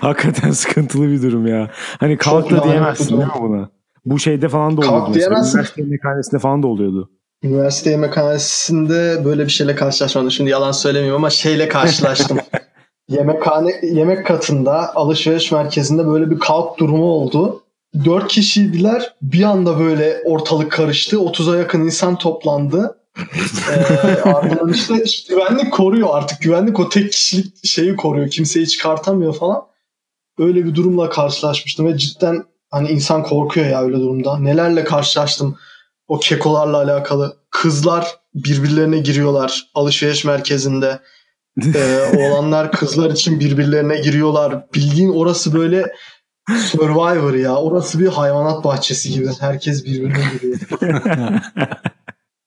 [0.00, 1.70] Hakikaten sıkıntılı bir durum ya.
[2.00, 3.70] Hani kalk da diyemezsin değil mi buna?
[4.04, 5.30] Bu şeyde falan da Kalk oluyordu mesela.
[5.30, 5.58] diyemezsin.
[5.58, 7.10] Üniversite yemekhanesinde falan da oluyordu.
[7.42, 10.30] Üniversite yemekhanesinde böyle bir şeyle karşılaşmadım.
[10.30, 12.38] Şimdi yalan söylemiyorum ama şeyle karşılaştım.
[13.08, 17.62] Yemekhane, yemek katında alışveriş merkezinde böyle bir kalk durumu oldu.
[18.04, 19.14] Dört kişiydiler.
[19.22, 21.16] Bir anda böyle ortalık karıştı.
[21.16, 22.98] 30'a yakın insan toplandı.
[23.18, 26.42] ee, ardından işte, işte güvenlik koruyor artık.
[26.42, 28.30] Güvenlik o tek kişilik şeyi koruyor.
[28.30, 29.62] Kimseyi çıkartamıyor falan.
[30.38, 34.38] Öyle bir durumla karşılaşmıştım ve cidden hani insan korkuyor ya öyle durumda.
[34.38, 35.56] Nelerle karşılaştım
[36.08, 37.36] o kekolarla alakalı.
[37.50, 41.00] Kızlar birbirlerine giriyorlar alışveriş merkezinde.
[41.64, 44.66] Ee, oğlanlar kızlar için birbirlerine giriyorlar.
[44.74, 45.92] Bildiğin orası böyle
[46.48, 47.56] Survivor ya.
[47.56, 49.28] Orası bir hayvanat bahçesi gibi.
[49.40, 50.58] Herkes birbirine giriyor.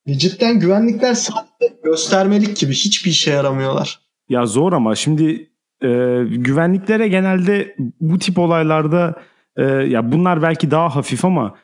[0.17, 2.71] Cidden güvenlikler sadece göstermelik gibi.
[2.71, 3.99] Hiçbir işe yaramıyorlar.
[4.29, 5.49] Ya zor ama şimdi
[5.81, 5.89] e,
[6.29, 9.15] güvenliklere genelde bu tip olaylarda
[9.57, 11.55] e, ya bunlar belki daha hafif ama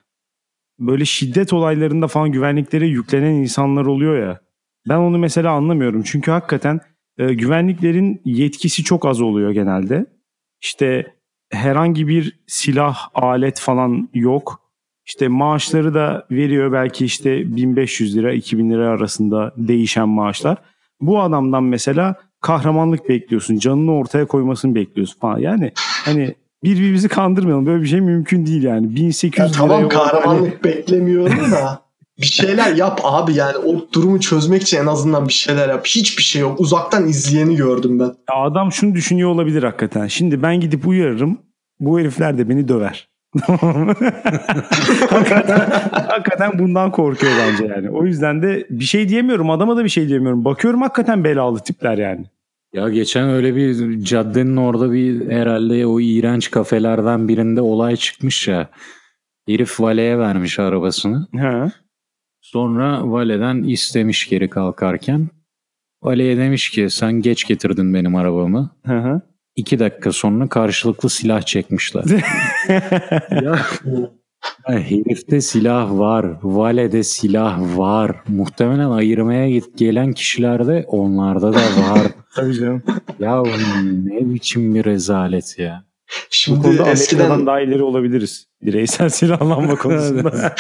[0.80, 4.40] böyle şiddet olaylarında falan güvenliklere yüklenen insanlar oluyor ya.
[4.90, 6.04] Ben onu mesela anlamıyorum.
[6.04, 6.80] Çünkü hakikaten
[7.18, 10.06] e, güvenliklerin yetkisi çok az oluyor genelde.
[10.62, 11.14] İşte
[11.52, 14.62] herhangi bir silah, alet falan yok.
[15.06, 20.58] İşte maaşları da veriyor belki işte 1500 lira 2000 lira arasında değişen maaşlar.
[21.02, 23.58] Bu adamdan mesela kahramanlık bekliyorsun.
[23.58, 25.40] Canını ortaya koymasını bekliyorsun falan.
[25.40, 27.66] Yani hani birbirimizi kandırmayalım.
[27.66, 28.96] Böyle bir şey mümkün değil yani.
[28.96, 31.85] 1800 Ya liraya tamam kahramanlık beklemiyorum da
[32.22, 35.86] bir şeyler yap abi yani o durumu çözmek için en azından bir şeyler yap.
[35.86, 36.60] Hiçbir şey yok.
[36.60, 38.06] Uzaktan izleyeni gördüm ben.
[38.06, 40.08] Ya Adam şunu düşünüyor olabilir hakikaten.
[40.08, 41.38] Şimdi ben gidip uyarırım.
[41.80, 43.08] Bu herifler de beni döver.
[45.10, 47.90] hakikaten, hakikaten bundan korkuyor bence yani.
[47.90, 49.50] O yüzden de bir şey diyemiyorum.
[49.50, 50.46] Adama da bir şey diyemiyorum.
[50.46, 52.26] Bakıyorum hakikaten belalı tipler yani.
[52.74, 58.70] Ya geçen öyle bir caddenin orada bir herhalde o iğrenç kafelerden birinde olay çıkmış ya.
[59.48, 61.28] Herif valeye vermiş arabasını.
[61.38, 61.72] Ha.
[62.46, 65.28] Sonra valeden istemiş geri kalkarken.
[66.04, 68.76] Valeye demiş ki sen geç getirdin benim arabamı.
[68.86, 69.22] Hı hı.
[69.56, 72.04] İki dakika sonra karşılıklı silah çekmişler.
[73.44, 73.60] ya
[74.66, 76.26] Herifte silah var.
[76.44, 78.16] Vale'de silah var.
[78.28, 82.02] Muhtemelen ayırmaya git gelen kişilerde onlarda da var.
[82.36, 82.84] Tabii canım.
[83.20, 83.44] ya
[84.04, 85.84] ne biçim bir rezalet ya.
[86.10, 88.48] Bu Şimdi konuda eskiden daha ileri olabiliriz.
[88.62, 90.56] Bireysel silahlanma konusunda.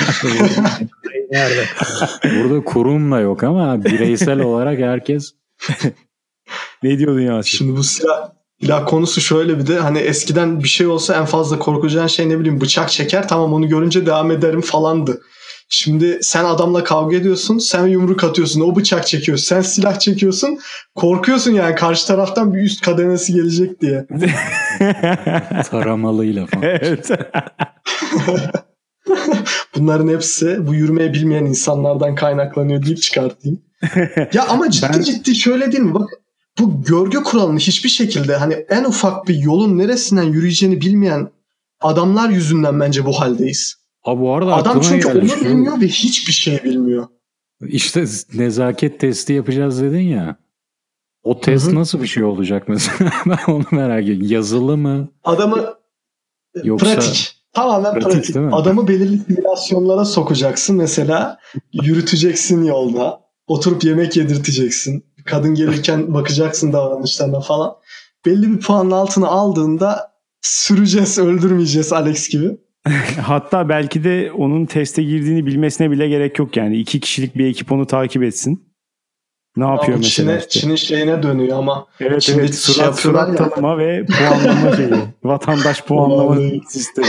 [2.24, 5.32] Burada kurum da yok ama bireysel olarak herkes
[6.84, 7.58] ne diyordun Yasin?
[7.58, 11.60] Şimdi bu silah, silah konusu şöyle bir de hani eskiden bir şey olsa en fazla
[11.60, 15.22] korkacağın şey ne bileyim bıçak çeker tamam onu görünce devam ederim falandı.
[15.70, 20.60] Şimdi sen adamla kavga ediyorsun, sen yumruk atıyorsun, o bıçak çekiyor, sen silah çekiyorsun,
[20.96, 24.06] korkuyorsun yani karşı taraftan bir üst kademesi gelecek diye.
[25.72, 26.64] taramalıyla falan.
[26.64, 27.10] evet.
[29.76, 33.62] Bunların hepsi bu yürümeyi bilmeyen insanlardan kaynaklanıyor deyip çıkartayım.
[34.34, 35.94] ya ama ciddi Ben- ciddi şöyle değil mi?
[35.94, 36.10] Bak
[36.60, 41.30] bu görgü kuralını hiçbir şekilde hani en ufak bir yolun neresinden yürüyeceğini bilmeyen
[41.82, 43.76] adamlar yüzünden bence bu haldeyiz.
[44.02, 47.08] Ha bu arada Adam çünkü onu Şu- bilmiyor ve hiçbir şey bilmiyor.
[47.68, 50.36] İşte nezaket testi yapacağız dedin ya.
[51.24, 51.76] O test Hı hı.
[51.76, 53.12] nasıl bir şey olacak mesela?
[53.26, 54.28] ben onu merak ediyorum.
[54.28, 55.10] Yazılı mı?
[55.24, 55.74] Adamı
[56.64, 57.35] Yoksa- pratik.
[57.56, 58.36] Tamamen Pratik, pratik.
[58.36, 58.56] değil mi?
[58.56, 61.38] Adamı belirli simülasyonlara sokacaksın mesela.
[61.74, 63.20] yürüteceksin yolda.
[63.48, 65.06] Oturup yemek yedirteceksin.
[65.26, 67.76] Kadın gelirken bakacaksın davranışlarına falan.
[68.26, 72.58] Belli bir puanın altına aldığında süreceğiz, öldürmeyeceğiz Alex gibi.
[73.22, 76.78] Hatta belki de onun teste girdiğini bilmesine bile gerek yok yani.
[76.78, 78.65] iki kişilik bir ekip onu takip etsin.
[79.58, 80.60] Ne yapıyor Ama mesela Çin'e, işte.
[80.60, 81.88] Çin'in şeyine dönüyor ama.
[82.00, 84.90] Evet Şimdi evet şey surat yapıyorlar surat tanıma ve puanlama şeyi.
[85.24, 86.38] Vatandaş puanlama
[86.70, 87.08] sistemi.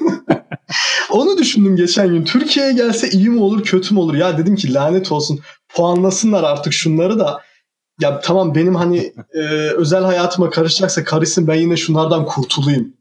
[1.10, 2.24] Onu düşündüm geçen gün.
[2.24, 4.14] Türkiye'ye gelse iyi mi olur kötü mü olur?
[4.14, 5.40] Ya dedim ki lanet olsun.
[5.68, 7.40] Puanlasınlar artık şunları da.
[8.00, 9.40] Ya tamam benim hani e,
[9.76, 12.94] özel hayatıma karışacaksa karışsın ben yine şunlardan kurtulayım.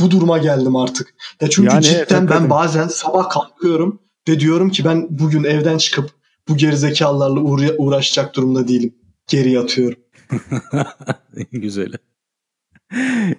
[0.00, 1.14] Bu duruma geldim artık.
[1.40, 2.50] Ya çünkü Yani cidden evet, ben evet.
[2.50, 6.19] bazen sabah kalkıyorum ve diyorum ki ben bugün evden çıkıp
[6.50, 8.94] bu gerizekalılarla uğra- uğraşacak durumda değilim.
[9.28, 9.98] Geri yatıyorum.
[11.52, 11.92] Güzel.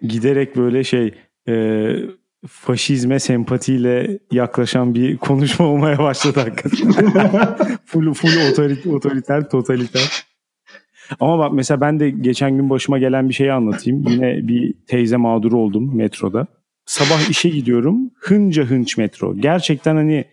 [0.02, 1.14] Giderek böyle şey
[1.48, 1.86] e,
[2.48, 6.92] faşizme sempatiyle yaklaşan bir konuşma olmaya başladı hakikaten.
[7.86, 10.24] full, full otoriter, otoriter, totaliter.
[11.20, 14.08] Ama bak mesela ben de geçen gün başıma gelen bir şeyi anlatayım.
[14.08, 16.48] Yine bir teyze mağduru oldum metroda.
[16.86, 18.12] Sabah işe gidiyorum.
[18.20, 19.36] Hınca hınç metro.
[19.38, 20.26] Gerçekten hani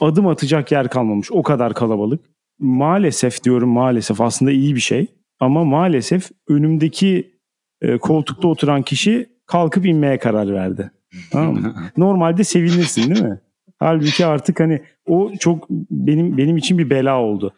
[0.00, 1.32] adım atacak yer kalmamış.
[1.32, 2.24] O kadar kalabalık.
[2.58, 5.06] Maalesef diyorum maalesef aslında iyi bir şey.
[5.40, 7.38] Ama maalesef önümdeki
[7.80, 10.90] e, koltukta oturan kişi kalkıp inmeye karar verdi.
[11.30, 11.74] Tamam mı?
[11.96, 13.40] Normalde sevinirsin değil mi?
[13.78, 17.54] Halbuki artık hani o çok benim benim için bir bela oldu.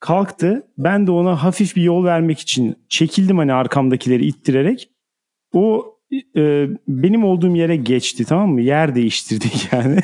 [0.00, 0.66] Kalktı.
[0.78, 4.90] Ben de ona hafif bir yol vermek için çekildim hani arkamdakileri ittirerek.
[5.54, 5.94] O
[6.36, 8.60] e, benim olduğum yere geçti tamam mı?
[8.60, 9.96] Yer değiştirdik yani.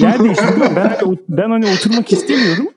[0.00, 0.76] Yer değiştirdik.
[0.76, 2.68] Ben, hani, ben hani oturmak istemiyorum.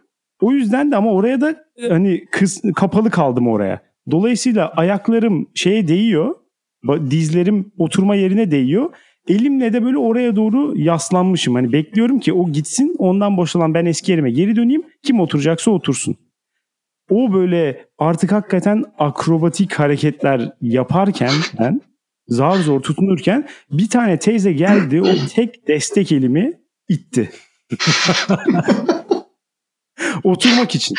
[0.41, 1.55] O yüzden de ama oraya da
[1.89, 3.82] hani kız, kapalı kaldım oraya.
[4.11, 6.36] Dolayısıyla ayaklarım şeye değiyor.
[7.09, 8.89] Dizlerim oturma yerine değiyor.
[9.27, 11.55] Elimle de böyle oraya doğru yaslanmışım.
[11.55, 14.84] Hani bekliyorum ki o gitsin ondan boşalan ben eski yerime geri döneyim.
[15.03, 16.15] Kim oturacaksa otursun.
[17.09, 21.82] O böyle artık hakikaten akrobatik hareketler yaparken ben
[22.30, 26.53] zar zor tutunurken bir tane teyze geldi o tek destek elimi
[26.89, 27.30] itti.
[30.23, 30.95] Oturmak için.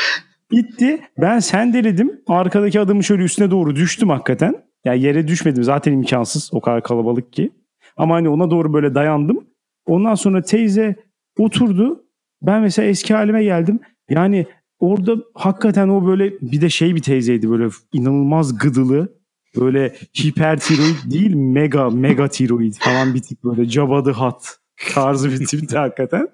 [0.52, 1.00] İtti.
[1.18, 2.20] Ben sendeledim.
[2.26, 4.54] Arkadaki adamın şöyle üstüne doğru düştüm hakikaten.
[4.84, 5.64] Yani yere düşmedim.
[5.64, 6.50] Zaten imkansız.
[6.52, 7.50] O kadar kalabalık ki.
[7.96, 9.46] Ama hani ona doğru böyle dayandım.
[9.86, 10.96] Ondan sonra teyze
[11.38, 12.04] oturdu.
[12.42, 13.80] Ben mesela eski halime geldim.
[14.10, 14.46] Yani
[14.78, 19.19] orada hakikaten o böyle bir de şey bir teyzeydi böyle inanılmaz gıdılı.
[19.56, 24.58] Böyle hipertiroid değil mega mega tiroid falan bir tip böyle cabadı hat
[24.94, 26.28] tarzı bir tipti hakikaten.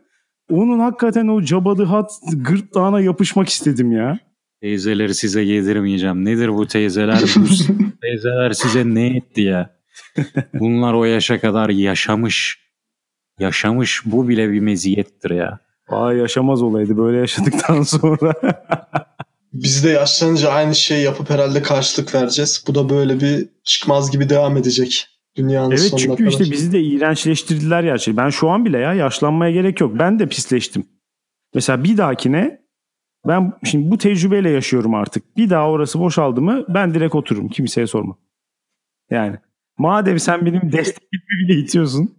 [0.50, 4.18] Onun hakikaten o cabadı hat gırtlağına yapışmak istedim ya.
[4.60, 6.24] Teyzeleri size yedirmeyeceğim.
[6.24, 7.22] Nedir bu teyzeler?
[7.36, 7.48] Bu
[8.02, 9.76] teyzeler size ne etti ya?
[10.54, 12.66] Bunlar o yaşa kadar yaşamış.
[13.40, 14.02] Yaşamış.
[14.04, 15.58] Bu bile bir meziyettir ya.
[15.88, 18.34] Aa yaşamaz olaydı böyle yaşadıktan sonra.
[19.62, 22.64] Biz de yaşlanınca aynı şeyi yapıp herhalde karşılık vereceğiz.
[22.68, 26.30] Bu da böyle bir çıkmaz gibi devam edecek dünyanın evet sonuna çünkü kadar.
[26.30, 28.16] işte bizi de iğrençleştirdiler gerçi.
[28.16, 29.98] Ben şu an bile ya yaşlanmaya gerek yok.
[29.98, 30.86] Ben de pisleştim.
[31.54, 32.60] Mesela bir dahakine
[33.26, 35.36] ben şimdi bu tecrübeyle yaşıyorum artık.
[35.36, 37.48] Bir daha orası boşaldı mı ben direkt otururum.
[37.48, 38.18] Kimseye sorma.
[39.10, 39.36] Yani
[39.78, 42.16] madem sen benim destekimi bile itiyorsun.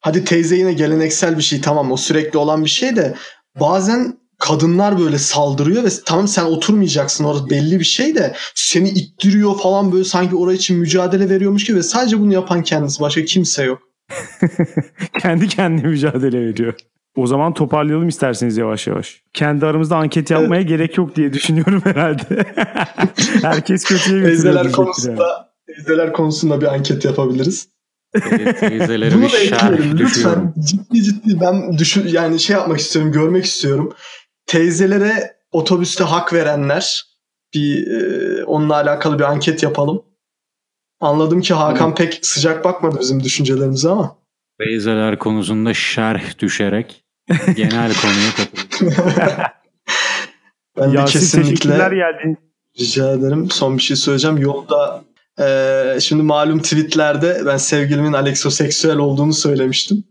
[0.00, 3.14] Hadi teyze yine geleneksel bir şey tamam o sürekli olan bir şey de
[3.60, 9.58] bazen kadınlar böyle saldırıyor ve tamam sen oturmayacaksın orada belli bir şey de seni ittiriyor
[9.58, 13.64] falan böyle sanki oraya için mücadele veriyormuş gibi ve sadece bunu yapan kendisi başka kimse
[13.64, 13.82] yok.
[15.20, 16.74] Kendi kendine mücadele veriyor.
[17.16, 19.22] O zaman toparlayalım isterseniz yavaş yavaş.
[19.32, 22.24] Kendi aramızda anket yapmaya gerek yok diye düşünüyorum herhalde.
[23.42, 24.22] Herkes kötüye.
[24.22, 24.72] Teyzeler diyecektir yani.
[24.72, 27.68] konusunda teyzeler konusunda bir anket yapabiliriz.
[28.60, 30.54] Teyzeleri Bunu bir da ekleyelim lütfen.
[30.58, 33.92] Ciddi ciddi ben düşün yani şey yapmak istiyorum, görmek istiyorum.
[34.50, 37.04] Teyzelere otobüste hak verenler
[37.54, 40.02] bir e, onunla alakalı bir anket yapalım.
[41.00, 44.16] Anladım ki Hakan pek sıcak bakmadı bizim düşüncelerimize ama.
[44.58, 47.04] Teyzeler konusunda şerh düşerek
[47.56, 49.42] genel konuya katılıyorum.
[50.76, 52.38] Ben de Yasin kesinlikle geldin.
[52.80, 53.50] rica ederim.
[53.50, 54.38] Son bir şey söyleyeceğim.
[54.38, 55.04] Yolda
[55.40, 60.04] e, şimdi malum tweetlerde ben sevgilimin aleksoseksüel olduğunu söylemiştim.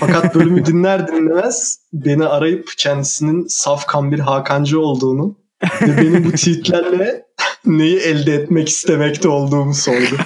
[0.00, 5.36] Fakat bölümü dinler dinlemez beni arayıp kendisinin safkan bir Hakancı olduğunu
[5.82, 7.24] ve benim bu tweetlerle
[7.66, 10.16] neyi elde etmek istemekte olduğumu sordu.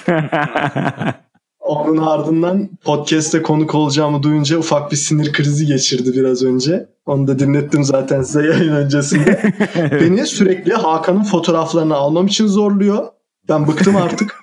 [1.60, 6.88] Onun ardından podcast'te konuk olacağımı duyunca ufak bir sinir krizi geçirdi biraz önce.
[7.06, 9.52] Onu da dinlettim zaten size yayın öncesinde.
[9.92, 13.06] Beni sürekli Hakan'ın fotoğraflarını almam için zorluyor.
[13.48, 14.41] Ben bıktım artık.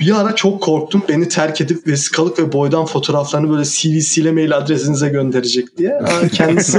[0.00, 4.56] Bir ara çok korktum beni terk edip vesikalık ve boydan fotoğraflarını böyle CVC ile mail
[4.56, 5.94] adresinize gönderecek diye.
[5.96, 6.78] Aa, Kendisi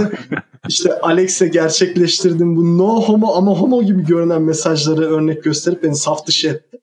[0.68, 6.28] işte Alex'e gerçekleştirdim bu no homo ama homo gibi görünen mesajları örnek gösterip beni saf
[6.28, 6.78] dışı etti.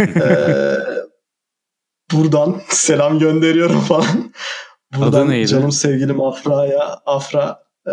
[0.00, 0.74] Ee,
[2.12, 4.32] buradan selam gönderiyorum falan.
[4.96, 5.46] Buradan Adı neydi?
[5.48, 7.92] canım sevgilim Afra'ya Afra e,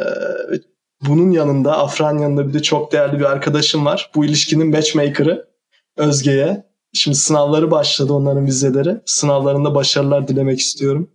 [1.08, 4.12] bunun yanında Afra'nın yanında bir de çok değerli bir arkadaşım var.
[4.16, 5.50] Bu ilişkinin matchmaker'ı
[6.00, 6.64] Özge'ye.
[6.94, 8.98] Şimdi sınavları başladı onların vizeleri.
[9.06, 11.10] Sınavlarında başarılar dilemek istiyorum.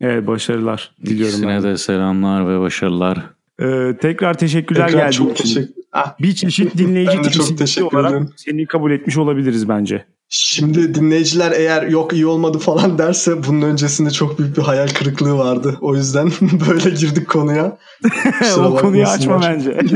[0.00, 1.62] evet başarılar diliyorum İkisine ben.
[1.62, 3.18] de selamlar ve başarılar.
[3.62, 5.54] Ee, tekrar teşekkürler Tekrar geldiğin çok için.
[5.54, 8.30] teşekkür Ah, Bir çeşit dinleyici Ben de çok teşekkür olarak ederim.
[8.36, 10.04] seni kabul etmiş olabiliriz bence.
[10.28, 15.38] Şimdi dinleyiciler eğer yok iyi olmadı falan derse bunun öncesinde çok büyük bir hayal kırıklığı
[15.38, 15.78] vardı.
[15.80, 16.30] O yüzden
[16.70, 17.78] böyle girdik konuya.
[18.58, 19.78] O konuyu açma bence.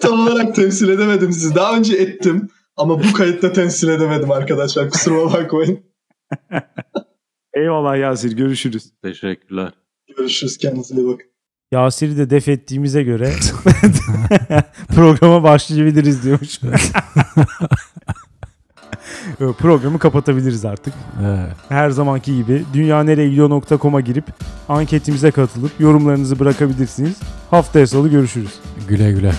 [0.00, 1.54] Tam olarak temsil edemedim sizi.
[1.54, 4.90] Daha önce ettim ama bu kayıtta temsil edemedim arkadaşlar.
[4.90, 5.80] Kusuruma bakmayın.
[7.54, 8.92] Eyvallah Yasir görüşürüz.
[9.02, 9.72] Teşekkürler.
[10.16, 10.58] Görüşürüz.
[10.58, 11.26] Kendinize iyi bakın.
[11.72, 13.32] Yasir'i de def ettiğimize göre
[14.94, 16.60] programa başlayabiliriz diyormuş.
[19.58, 20.94] Programı kapatabiliriz artık.
[21.26, 21.56] Evet.
[21.68, 24.24] Her zamanki gibi dünyaneregidiyor.com'a girip
[24.68, 27.16] anketimize katılıp yorumlarınızı bırakabilirsiniz.
[27.50, 28.54] Haftaya salı görüşürüz.
[28.88, 29.32] Güle güle.